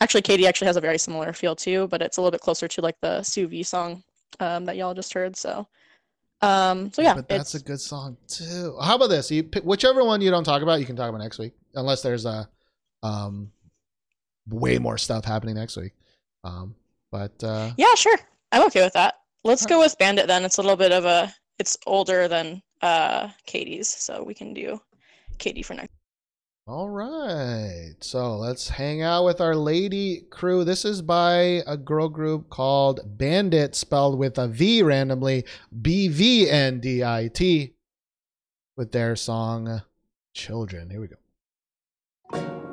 [0.00, 2.68] actually, Katie actually has a very similar feel too, but it's a little bit closer
[2.68, 4.02] to like the Suvi song
[4.40, 5.36] um, that y'all just heard.
[5.36, 5.66] So,
[6.40, 8.76] um, so yeah, but that's a good song too.
[8.82, 9.30] How about this?
[9.30, 12.02] You pick whichever one you don't talk about, you can talk about next week, unless
[12.02, 12.48] there's a
[13.02, 13.50] um
[14.48, 15.92] way more stuff happening next week.
[16.44, 16.74] Um,
[17.10, 18.18] but uh, yeah, sure,
[18.52, 19.16] I'm okay with that.
[19.44, 20.44] Let's go with BVNDIT then.
[20.44, 24.80] It's a little bit of a it's older than uh Katie's, so we can do
[25.38, 25.92] Katie for next.
[26.66, 27.94] All right.
[28.00, 30.62] So let's hang out with our lady crew.
[30.62, 35.44] This is by a girl group called BVNDIT, spelled with a V randomly,
[35.80, 37.74] B V N D I T,
[38.76, 39.82] with their song
[40.34, 40.90] Children.
[40.90, 42.71] Here we go.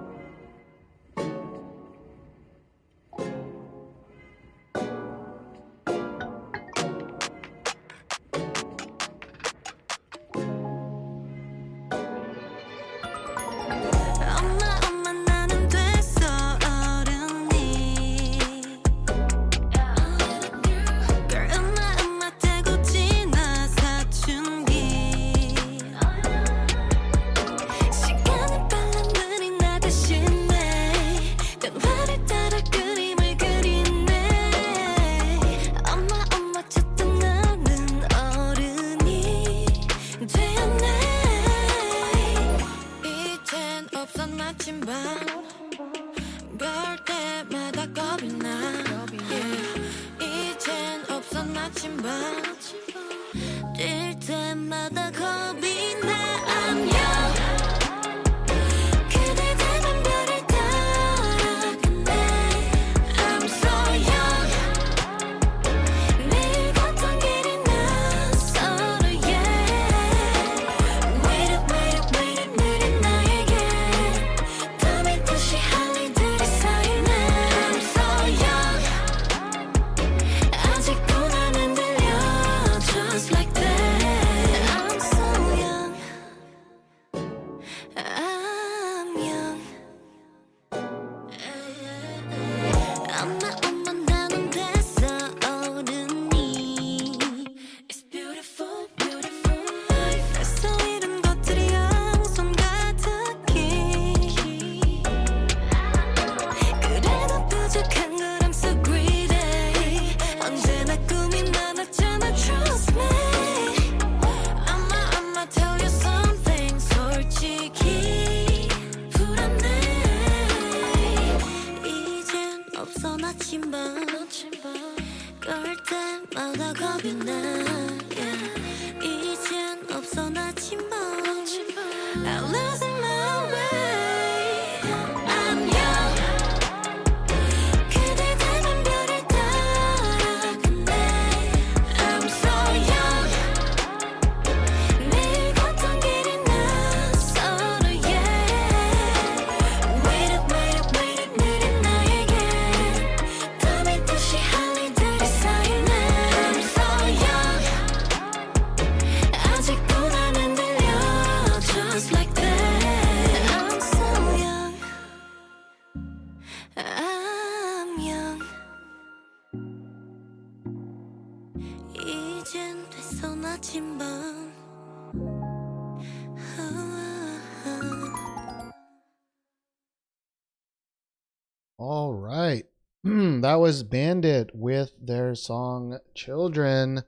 [183.70, 187.04] Was BVNDIT with their song Children.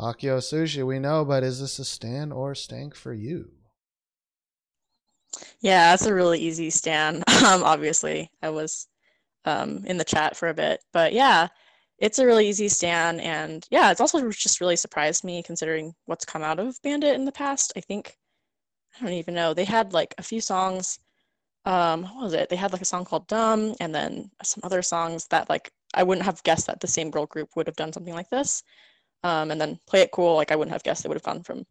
[0.00, 3.52] Akio Sushi, we know, but is this a stan or stank for you?
[5.60, 7.22] Yeah, that's a really easy stand.
[7.46, 8.88] Um, obviously, I was
[9.44, 11.46] um, in the chat for a bit, but yeah,
[11.98, 16.24] it's a really easy stand, and yeah, it's also just really surprised me considering what's
[16.24, 17.72] come out of BVNDIT in the past.
[17.76, 18.16] I think
[19.00, 19.54] I don't even know.
[19.54, 20.98] They had like a few songs.
[21.64, 22.48] Um, what was it?
[22.48, 26.02] They had like a song called "Dumb," and then some other songs that like I
[26.02, 28.62] wouldn't have guessed that the same girl group would have done something like this.
[29.24, 31.42] Um, and then "Play It Cool," like I wouldn't have guessed they would have gone
[31.42, 31.66] from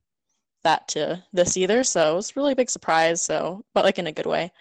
[0.64, 1.84] that to this either.
[1.84, 3.22] So it was really a big surprise.
[3.24, 4.52] So, but like in a good way.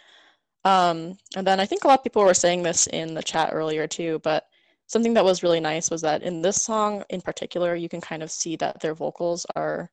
[0.65, 3.51] Um, and then I think a lot of people were saying this in the chat
[3.53, 4.49] earlier too, but
[4.87, 8.23] something that was really nice was that in this song in particular, you can kind
[8.23, 9.91] of see that their vocals are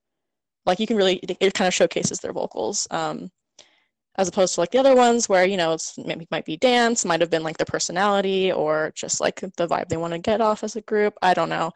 [0.65, 2.87] like you can really it, kind of showcases their vocals.
[2.91, 3.31] Um,
[4.17, 7.05] as opposed to like the other ones where you know it's maybe might be dance,
[7.05, 10.41] might have been like their personality or just like the vibe they want to get
[10.41, 11.13] off as a group.
[11.21, 11.71] I don't know.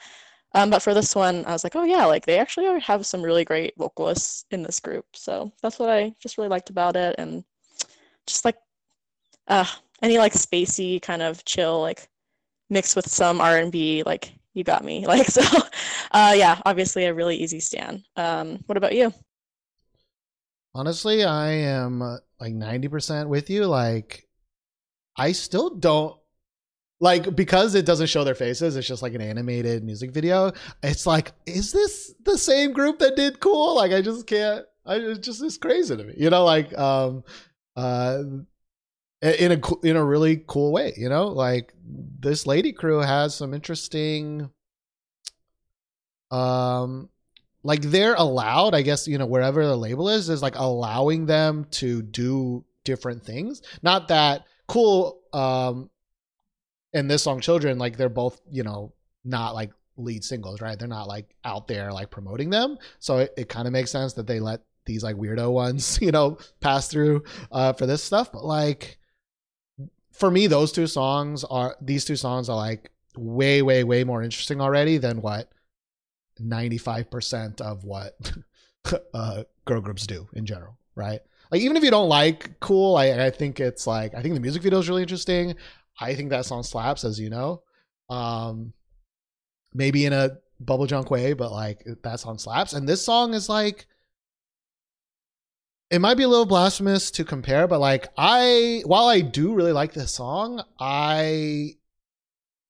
[0.55, 3.21] Um, but for this one, I was like, oh yeah, like they actually have some
[3.21, 5.05] really great vocalists in this group.
[5.13, 7.43] So that's what I just really liked about it, and
[8.25, 8.57] just like
[9.47, 9.65] uh,
[10.01, 12.07] any like spacey kind of chill, like
[12.69, 15.05] mixed with some R and B, like you got me.
[15.07, 15.41] Like so,
[16.11, 18.03] uh, yeah, obviously a really easy stand.
[18.15, 19.13] Um, what about you?
[20.73, 23.65] Honestly, I am like 90% with you.
[23.65, 24.27] Like,
[25.17, 26.15] I still don't
[27.01, 30.51] like because it doesn't show their faces, it's just like an animated music video.
[30.83, 33.75] It's like, is this the same group that did cool?
[33.75, 37.23] Like, I just can't, I it's just it's crazy to me, you know, like, um,
[37.75, 38.23] uh,
[39.21, 40.93] in a in a really cool way.
[40.97, 41.73] You know, like
[42.19, 44.49] this lady crew has some interesting.
[46.31, 47.09] Um,
[47.63, 51.65] like they're allowed, I guess, you know, wherever the label is, is like allowing them
[51.71, 53.61] to do different things.
[53.81, 55.21] Not that cool.
[55.33, 55.89] Um,
[56.93, 60.79] and this song, Children, like they're both, you know, not like lead singles, right?
[60.79, 62.77] They're not like out there like promoting them.
[62.99, 66.11] So it, it kind of makes sense that they let these like weirdo ones, you
[66.11, 68.31] know, pass through uh, for this stuff.
[68.31, 68.97] But like
[70.13, 74.23] for me, those two songs are these two songs are like way, way, way more
[74.23, 75.51] interesting already than what
[76.39, 78.31] 95% of what
[79.13, 81.21] uh, girl groups do in general, right?
[81.51, 84.39] Like even if you don't like Cool, I, I think it's like I think the
[84.39, 85.55] music video is really interesting.
[85.99, 87.63] I think that song slaps, as you know.
[88.09, 88.73] Um,
[89.73, 92.73] maybe in a bubble junk way, but like that song slaps.
[92.73, 93.87] And this song is like
[95.89, 99.73] it might be a little blasphemous to compare, but like I while I do really
[99.73, 101.75] like this song, I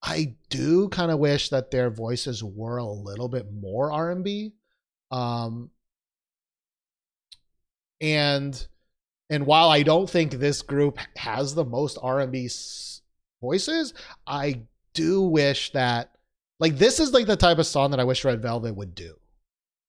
[0.02, 4.54] I do kind of wish that their voices were a little bit more R&B.
[5.12, 5.72] Um
[8.02, 8.68] and
[9.30, 12.50] and while I don't think this group has the most R&B
[13.42, 13.94] voices,
[14.26, 14.62] I
[14.94, 16.12] do wish that
[16.60, 19.16] like this is like the type of song that I wish Red Velvet would do.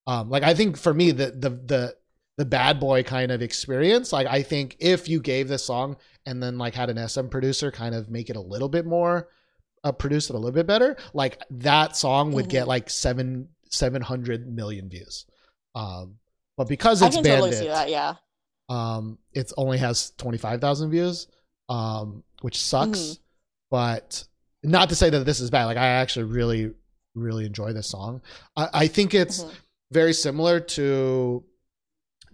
[0.06, 1.96] Um like I think for me the the the
[2.36, 6.42] the bad boy kind of experience, like I think if you gave this song and
[6.42, 9.28] then like had an SM producer kind of make it a little bit more
[9.84, 12.68] uh, produce it a little bit better, like that song would get Mhm.
[12.68, 15.26] like seven seven hundred million views.
[15.74, 16.18] Um,
[16.56, 17.88] but because I it's can BVNDIT, totally see that.
[17.88, 18.14] Yeah.
[18.68, 21.26] um, it only has twenty five thousand views,
[21.68, 22.98] um, which sucks.
[22.98, 23.18] Mhm.
[23.70, 24.24] But
[24.62, 25.66] not to say that this is bad.
[25.66, 26.72] Like I actually really
[27.14, 28.20] really enjoy this song.
[28.56, 29.52] I, I think it's Mhm.
[29.92, 31.44] very similar to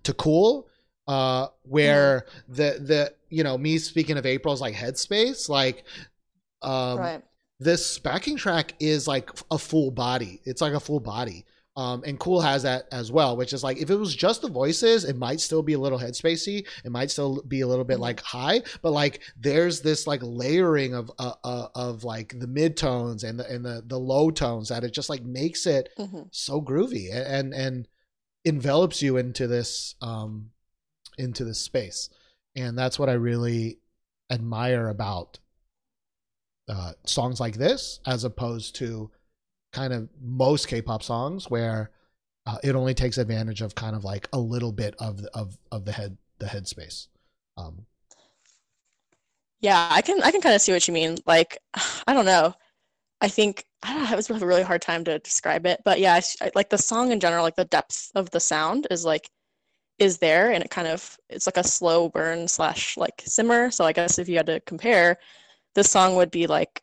[0.02, 0.68] to Cool,
[1.06, 5.84] uh, where the the you know me speaking of April's like Headspace, like
[6.62, 7.24] um, right.
[7.58, 10.40] This backing track is like a full body.
[10.44, 11.44] It's like a full body.
[11.78, 14.48] Um, and Cool has that as well, which is like if it was just the
[14.48, 16.66] voices, it might still be a little headspacey.
[16.86, 18.00] It might still be a little bit Mhm.
[18.00, 22.78] like high, but like there's this like layering of uh, uh, of like the mid
[22.78, 26.22] tones and the and the the low tones that it just like makes it hmm
[26.30, 27.88] so groovy and and, and
[28.46, 30.50] envelops you into this um
[31.18, 32.08] into this space
[32.54, 33.78] and that's what i really
[34.30, 35.40] admire about
[36.68, 39.10] uh songs like this as opposed to
[39.72, 41.90] kind of most k-pop songs where
[42.46, 45.58] uh, it only takes advantage of kind of like a little bit of the, of
[45.72, 47.08] of the head the headspace
[47.56, 47.86] um
[49.60, 51.18] Yeah, I can I can kind of see what you mean.
[51.26, 51.58] Like,
[52.06, 52.54] I don't know.
[53.22, 56.00] I think I don't know, I was a really hard time to describe it, but
[56.00, 59.04] yeah, I I- like the song in general, like the depth of the sound is
[59.04, 59.30] like
[59.98, 63.70] is there, and it kind of it's like a slow burn slash like simmer.
[63.72, 65.18] So I guess if you had to compare,
[65.76, 66.82] this song would be like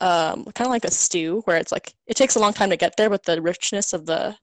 [0.00, 2.76] um kind of like a stew where it's like it takes a long time to
[2.78, 4.36] get there, but the richness of the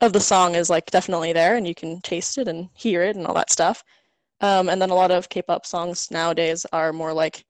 [0.00, 3.16] of the song is like definitely there, and you can taste it and hear it
[3.16, 3.84] and all that stuff.
[4.40, 7.44] Um, and then a lot of K-pop songs nowadays are more like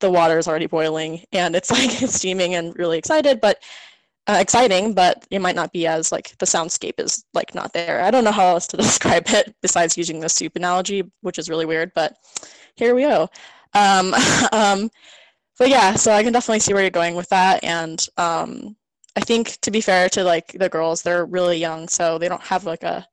[0.00, 3.58] the water is already boiling and it's like steaming and really excited, but
[4.26, 8.02] uh, exciting, but it might not be as like the soundscape is like not there.
[8.02, 11.48] I don't know how else to describe it besides using the soup analogy, which is
[11.48, 12.16] really weird, but
[12.76, 13.28] here we go.
[13.74, 14.14] Um,
[14.52, 14.90] um,
[15.58, 18.76] but yeah, so I can definitely see where you're going with that, and um,
[19.16, 22.42] I think to be fair to like the girls, they're really young, so they don't
[22.42, 23.06] have like a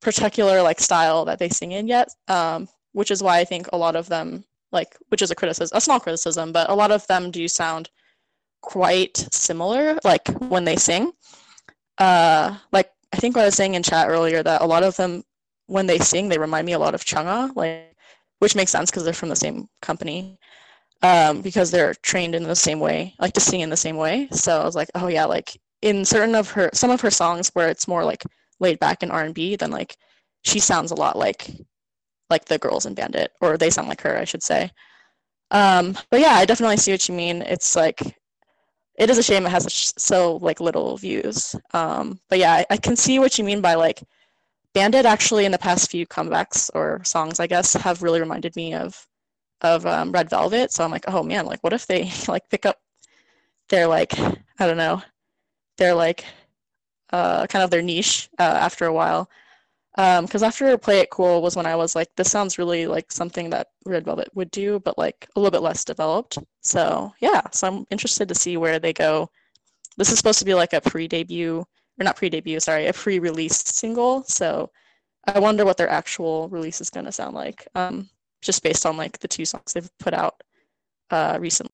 [0.00, 3.76] particular like style that they sing in yet, um, which is why I think a
[3.76, 7.06] lot of them like, which is a criticism, a small criticism, but a lot of
[7.06, 7.90] them do sound
[8.60, 11.12] quite similar, like when they sing.
[11.98, 14.96] Uh, like I think what I was saying in chat earlier that a lot of
[14.96, 15.24] them,
[15.66, 17.95] when they sing, they remind me a lot of Chungha, like,
[18.38, 20.38] which makes sense because they're from the same company,
[21.02, 24.28] um, because they're trained in the same way, like to sing in the same way.
[24.32, 27.50] So I was like, oh yeah, like in certain of her, some of her songs
[27.54, 28.24] where it's more like
[28.60, 29.96] laid back in R&B, then like
[30.42, 31.50] she sounds a lot like
[32.28, 34.70] like the girls in BVNDIT, or they sound like her, I should say.
[35.52, 37.42] Um, but yeah, I definitely see what you mean.
[37.42, 38.00] It's like
[38.98, 41.54] it is a shame it has so like little views.
[41.72, 44.02] Um, but yeah, I, I can see what you mean by like
[44.76, 45.04] BVNDIT.
[45.04, 49.06] Actually, in the past few comebacks or songs, I guess, have really reminded me of
[49.62, 50.70] of um, Red Velvet.
[50.70, 52.76] So I'm like, oh man, like what if they like pick up
[53.70, 55.02] their like I don't know,
[55.78, 56.24] their like
[57.10, 59.30] uh, kind of their niche uh, after a while.
[59.96, 63.48] Because after Play It Cool was when I was like, this sounds really like something
[63.50, 66.38] that Red Velvet would do, but like a little bit less developed.
[66.60, 69.30] So yeah, so I'm interested to see where they go.
[69.96, 71.64] This is supposed to be like a pre-debut,
[71.98, 74.22] or not pre-debut, sorry, a pre-released single.
[74.24, 74.70] So
[75.26, 77.66] I wonder what their actual release is going to sound like.
[77.74, 78.08] Um,
[78.42, 80.42] just based on like the two songs they've put out
[81.10, 81.72] uh recently.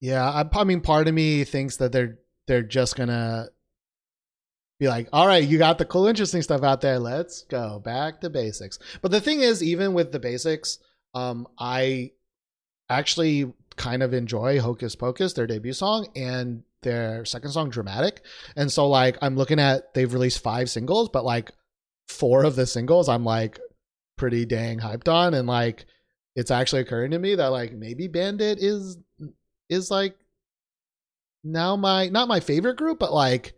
[0.00, 3.46] Yeah, I, I mean, part of me thinks that they're they're just gonna
[4.78, 6.98] be like, all right, you got the cool, interesting stuff out there.
[6.98, 8.78] Let's go back to basics.
[9.00, 10.78] But the thing is, even with the basics,
[11.14, 12.10] um, I
[12.90, 18.22] actually kind of enjoy Hocus Pocus, their debut song, and their second song, Dramatic.
[18.54, 21.50] And so, like, I'm looking at they've released five singles, but like
[22.08, 23.58] four of the singles, I'm like
[24.16, 25.86] pretty dang hyped on, and like
[26.36, 28.98] it's actually occurring to me that like maybe BVNDIT is
[29.68, 30.16] is like
[31.42, 33.54] now my not my favorite group, but like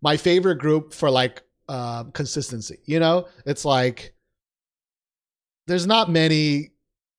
[0.00, 2.78] my favorite group for like uh, consistency.
[2.84, 4.14] You know, it's like
[5.66, 6.70] there's not many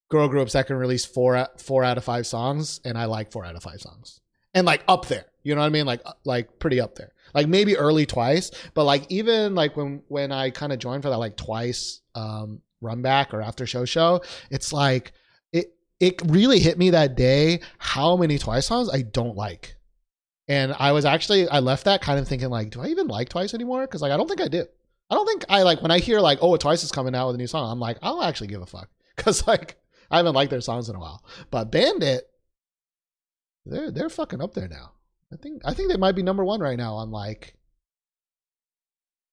[0.10, 3.46] girl groups that can release four four out of five songs, and I like four
[3.46, 4.20] out of five songs,
[4.54, 5.26] and like up there.
[5.44, 5.86] You know what I mean?
[5.86, 7.12] Like like pretty up there.
[7.34, 11.10] Like maybe early twice, but like even like when when I kind of joined for
[11.10, 15.14] that like twice um run back or after show show, it's like
[15.52, 19.76] it it really hit me that day how many twice songs I don't like.
[20.48, 23.30] And I was actually I left that kind of thinking like, do I even like
[23.30, 23.82] Twice anymore?
[23.82, 24.66] Because like I don't think I do.
[25.10, 27.36] I don't think I like when I hear like, oh, Twice is coming out with
[27.36, 27.72] a new song.
[27.72, 29.78] I'm like, I'll actually give a fuck because like
[30.10, 31.24] I haven't liked their songs in a while.
[31.52, 32.22] But BVNDIT,
[33.66, 34.94] they're they're fucking up there now.
[35.32, 37.56] I think I think they might be number one right now on like.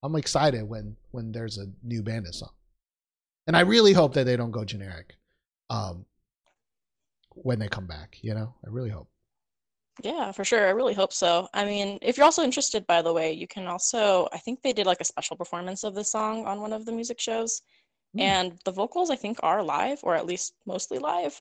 [0.02, 2.52] I'm excited when when there's a new BVNDIT song,
[3.46, 5.16] and I really hope that they don't go generic,
[5.70, 6.04] um,
[7.30, 8.18] when they come back.
[8.22, 9.08] You know, I really hope.
[10.02, 10.66] Yeah, for sure.
[10.66, 11.48] I really hope so.
[11.54, 14.74] I mean, if you're also interested, by the way, you can also, I think they
[14.74, 17.62] did like a special performance of the song on one of the music shows.
[18.14, 18.20] Hmm.
[18.20, 21.40] And the vocals, I think, are live, or at least mostly live.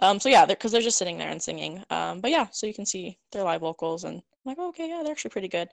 [0.00, 1.82] Um, so yeah, because they're, just sitting there and singing.
[1.90, 4.88] Um, but yeah, so you can see their live vocals, and I'm like, oh, okay,
[4.88, 5.68] yeah, they're actually pretty good.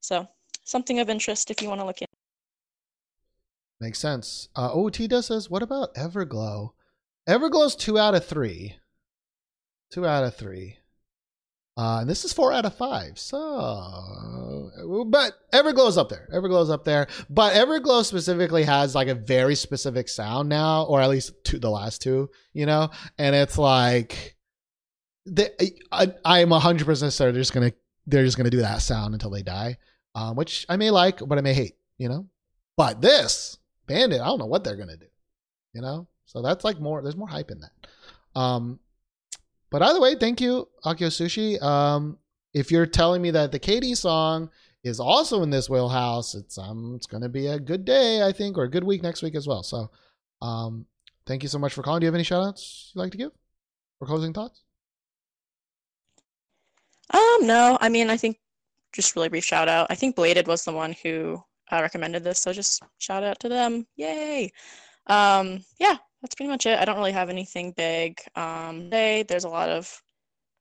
[0.00, 0.26] So
[0.64, 2.06] something of interest if you want to look in.
[3.80, 4.48] Makes sense.
[4.56, 6.70] Uh, oh, Tita says, what about Everglow?
[7.28, 8.76] Everglow's two out of three.
[9.90, 10.78] Two out of three.
[11.78, 13.18] Uh, and this is four out of five.
[13.18, 14.70] So,
[15.08, 16.26] but Everglow's up there.
[16.32, 17.06] Everglow's up there.
[17.28, 21.70] But Everglow specifically has like a very specific sound now, or at least two, the
[21.70, 22.90] last two, you know?
[23.18, 24.36] And it's like,
[25.26, 25.50] they,
[25.92, 27.76] I, I'm 100% certain they're just going to,
[28.06, 29.76] they're just going to do that sound until they die,
[30.14, 32.26] um, which I may like, but I may hate, you know?
[32.78, 35.06] But this, BVNDIT, I don't know what they're going to do,
[35.74, 36.08] you know?
[36.24, 38.38] So that's like more, there's more hype in that.
[38.38, 38.80] Um,
[39.70, 41.60] but either way, thank you, Akio Sushi.
[41.62, 42.18] Um,
[42.54, 44.50] if you're telling me that the Katie song
[44.82, 48.56] is also in this wheelhouse, it's um it's gonna be a good day, I think,
[48.56, 49.62] or a good week next week as well.
[49.62, 49.90] So
[50.40, 50.86] um
[51.26, 52.00] thank you so much for calling.
[52.00, 53.32] Do you have any shout outs you'd like to give?
[54.00, 54.62] Or closing thoughts?
[57.12, 58.38] Um, no, I mean, I think
[58.92, 59.86] just really brief shout out.
[59.90, 63.48] I think Bladed was the one who uh, recommended this, so just shout out to
[63.48, 63.86] them.
[63.96, 64.50] Yay!
[65.06, 65.96] Um, yeah,
[66.26, 66.76] that's pretty much it.
[66.76, 68.20] I don't really have anything big.
[68.34, 70.02] Um, today there's a lot of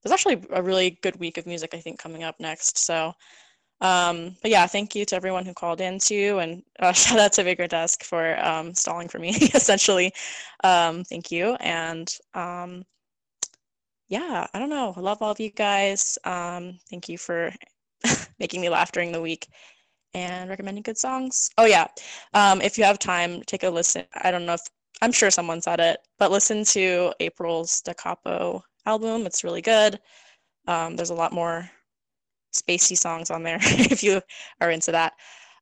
[0.04, 2.78] there's actually a really good week of music I think coming up next.
[2.78, 3.14] So,
[3.82, 7.34] um, but yeah, thank you to everyone who called in too, and uh, shout out
[7.34, 10.14] to Bigger Desk for um, stalling for me essentially.
[10.64, 12.84] Um, thank you, and um,
[14.08, 14.94] yeah, I don't know.
[14.96, 16.20] I love all of you guys.
[16.26, 17.52] Um, thank you for
[18.40, 19.48] making me laugh during the week
[20.14, 21.50] and recommending good songs.
[21.58, 21.88] Oh yeah,
[22.36, 24.04] um, if you have time, take a listen.
[24.14, 24.62] I don't know if
[25.02, 29.26] I'm sure someone said it, but listen to April's Da Capo album.
[29.26, 30.00] It's really good.
[30.68, 31.70] Um, there's a lot more
[32.56, 34.22] spacey songs on there if you
[34.62, 35.14] are into that.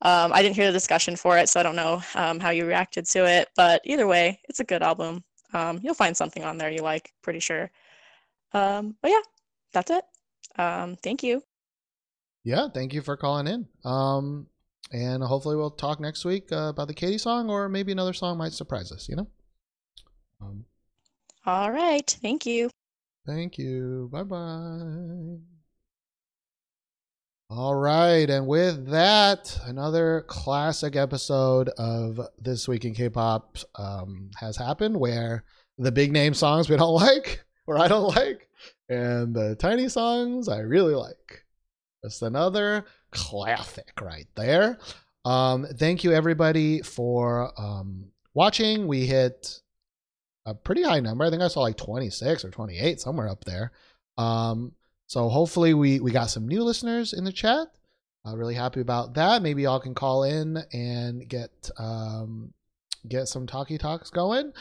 [0.01, 2.65] Um, I didn't hear the discussion for it, so I don't know um, how you
[2.65, 3.47] reacted to it.
[3.55, 5.23] But either way, it's a good album.
[5.53, 7.71] Um, you'll find something on there you like, pretty sure.
[8.53, 9.21] Um, but yeah,
[9.71, 10.03] that's it.
[10.57, 11.41] Um, thank you.
[12.43, 13.65] Yeah, thank you for calling in.
[14.91, 18.37] And hopefully we'll talk next week uh, about the Katie song, or maybe another song
[18.37, 19.09] might surprise us.
[19.09, 19.27] You know.
[20.41, 20.65] Um,
[21.45, 22.09] All right.
[22.21, 22.69] Thank you.
[23.25, 24.09] Thank you.
[24.11, 25.37] Bye bye.
[27.55, 34.57] All right, and with that, another classic episode of This Week in K-pop um, has
[34.57, 35.43] happened, where
[35.77, 38.49] the big name songs we don't like, or I don't like,
[38.89, 41.42] and the tiny songs I really like.
[42.03, 44.77] That's another classic right there.
[45.25, 48.87] Um, thank you everybody for um, watching.
[48.87, 49.61] We hit
[50.45, 51.23] a pretty high number.
[51.23, 53.71] I think I saw like 26 or 28 somewhere up there.
[54.17, 54.73] Um,
[55.07, 57.67] so hopefully we we got some new listeners in the chat.
[58.25, 59.41] Uh, really happy about that.
[59.41, 62.53] Maybe y'all can call in and get um,
[63.07, 64.53] get some talkie talks going.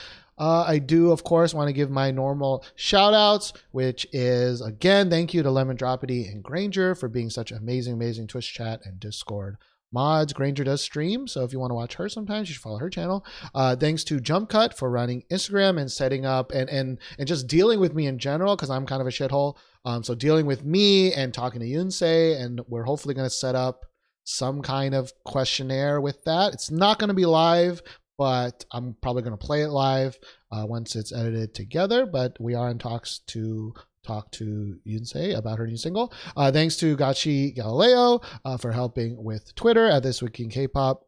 [0.43, 5.09] Uh, I do, of course, want to give my normal shout outs, which is again,
[5.09, 8.99] thank you to Lemon Dropity and Granger for being such amazing, amazing Twitch chat and
[8.99, 9.57] Discord
[9.93, 10.33] mods.
[10.33, 12.91] Granger does stream, so if you want to watch her sometimes, you should follow her
[12.91, 13.25] channel.
[13.55, 17.47] Uh, thanks to Jump Cut for running Instagram and setting up and and and just
[17.47, 19.57] dealing with me in general because I'm kind of a shithole.
[19.85, 23.55] Um, so dealing with me and talking to Yunsei, and we're hopefully going to set
[23.55, 23.87] up
[24.25, 26.53] some kind of questionnaire with that.
[26.53, 27.83] It's not going to be live,
[28.23, 30.17] but I'm probably going to play it live
[30.53, 32.07] uh, once it's edited together.
[32.07, 33.75] But we are in talks to
[34.07, 36.13] talk to Yunsei about her new single.
[36.37, 41.05] Uh, thanks to Gachi Galileo uh, for helping with Twitter at This Week in K-Pop.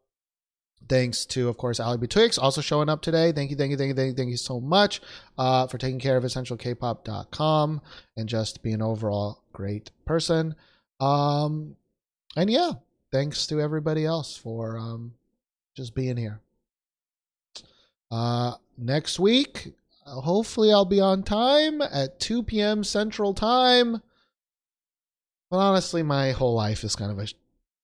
[0.89, 3.31] Thanks to, of course, Ali Betwixt also showing up today.
[3.31, 5.01] Thank you, thank you, thank you, thank you, thank you so much
[5.37, 7.81] uh, for taking care of EssentialKpop.com
[8.17, 10.53] and just being an overall great person.
[10.99, 11.77] Um,
[12.35, 12.73] and yeah,
[13.13, 15.13] thanks to everybody else for um,
[15.77, 16.41] just being here.
[18.11, 19.73] Uh, next week,
[20.05, 22.83] hopefully, I'll be on time at 2 p.m.
[22.83, 24.01] Central Time.
[25.49, 27.27] But honestly, my whole life is kind of a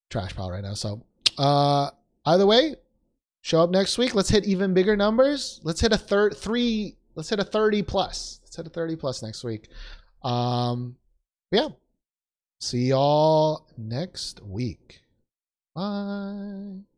[0.09, 0.73] trash pile right now.
[0.73, 1.03] So,
[1.37, 1.91] uh,
[2.25, 2.75] either way,
[3.41, 4.15] show up next week.
[4.15, 5.59] Let's hit even bigger numbers.
[5.63, 6.97] Let's hit a third three.
[7.15, 8.39] Let's hit a 30 plus.
[8.43, 9.67] Let's hit a 30 plus next week.
[10.23, 10.95] Um,
[11.51, 11.69] yeah.
[12.59, 15.01] See y'all next week.
[15.75, 16.90] Bye.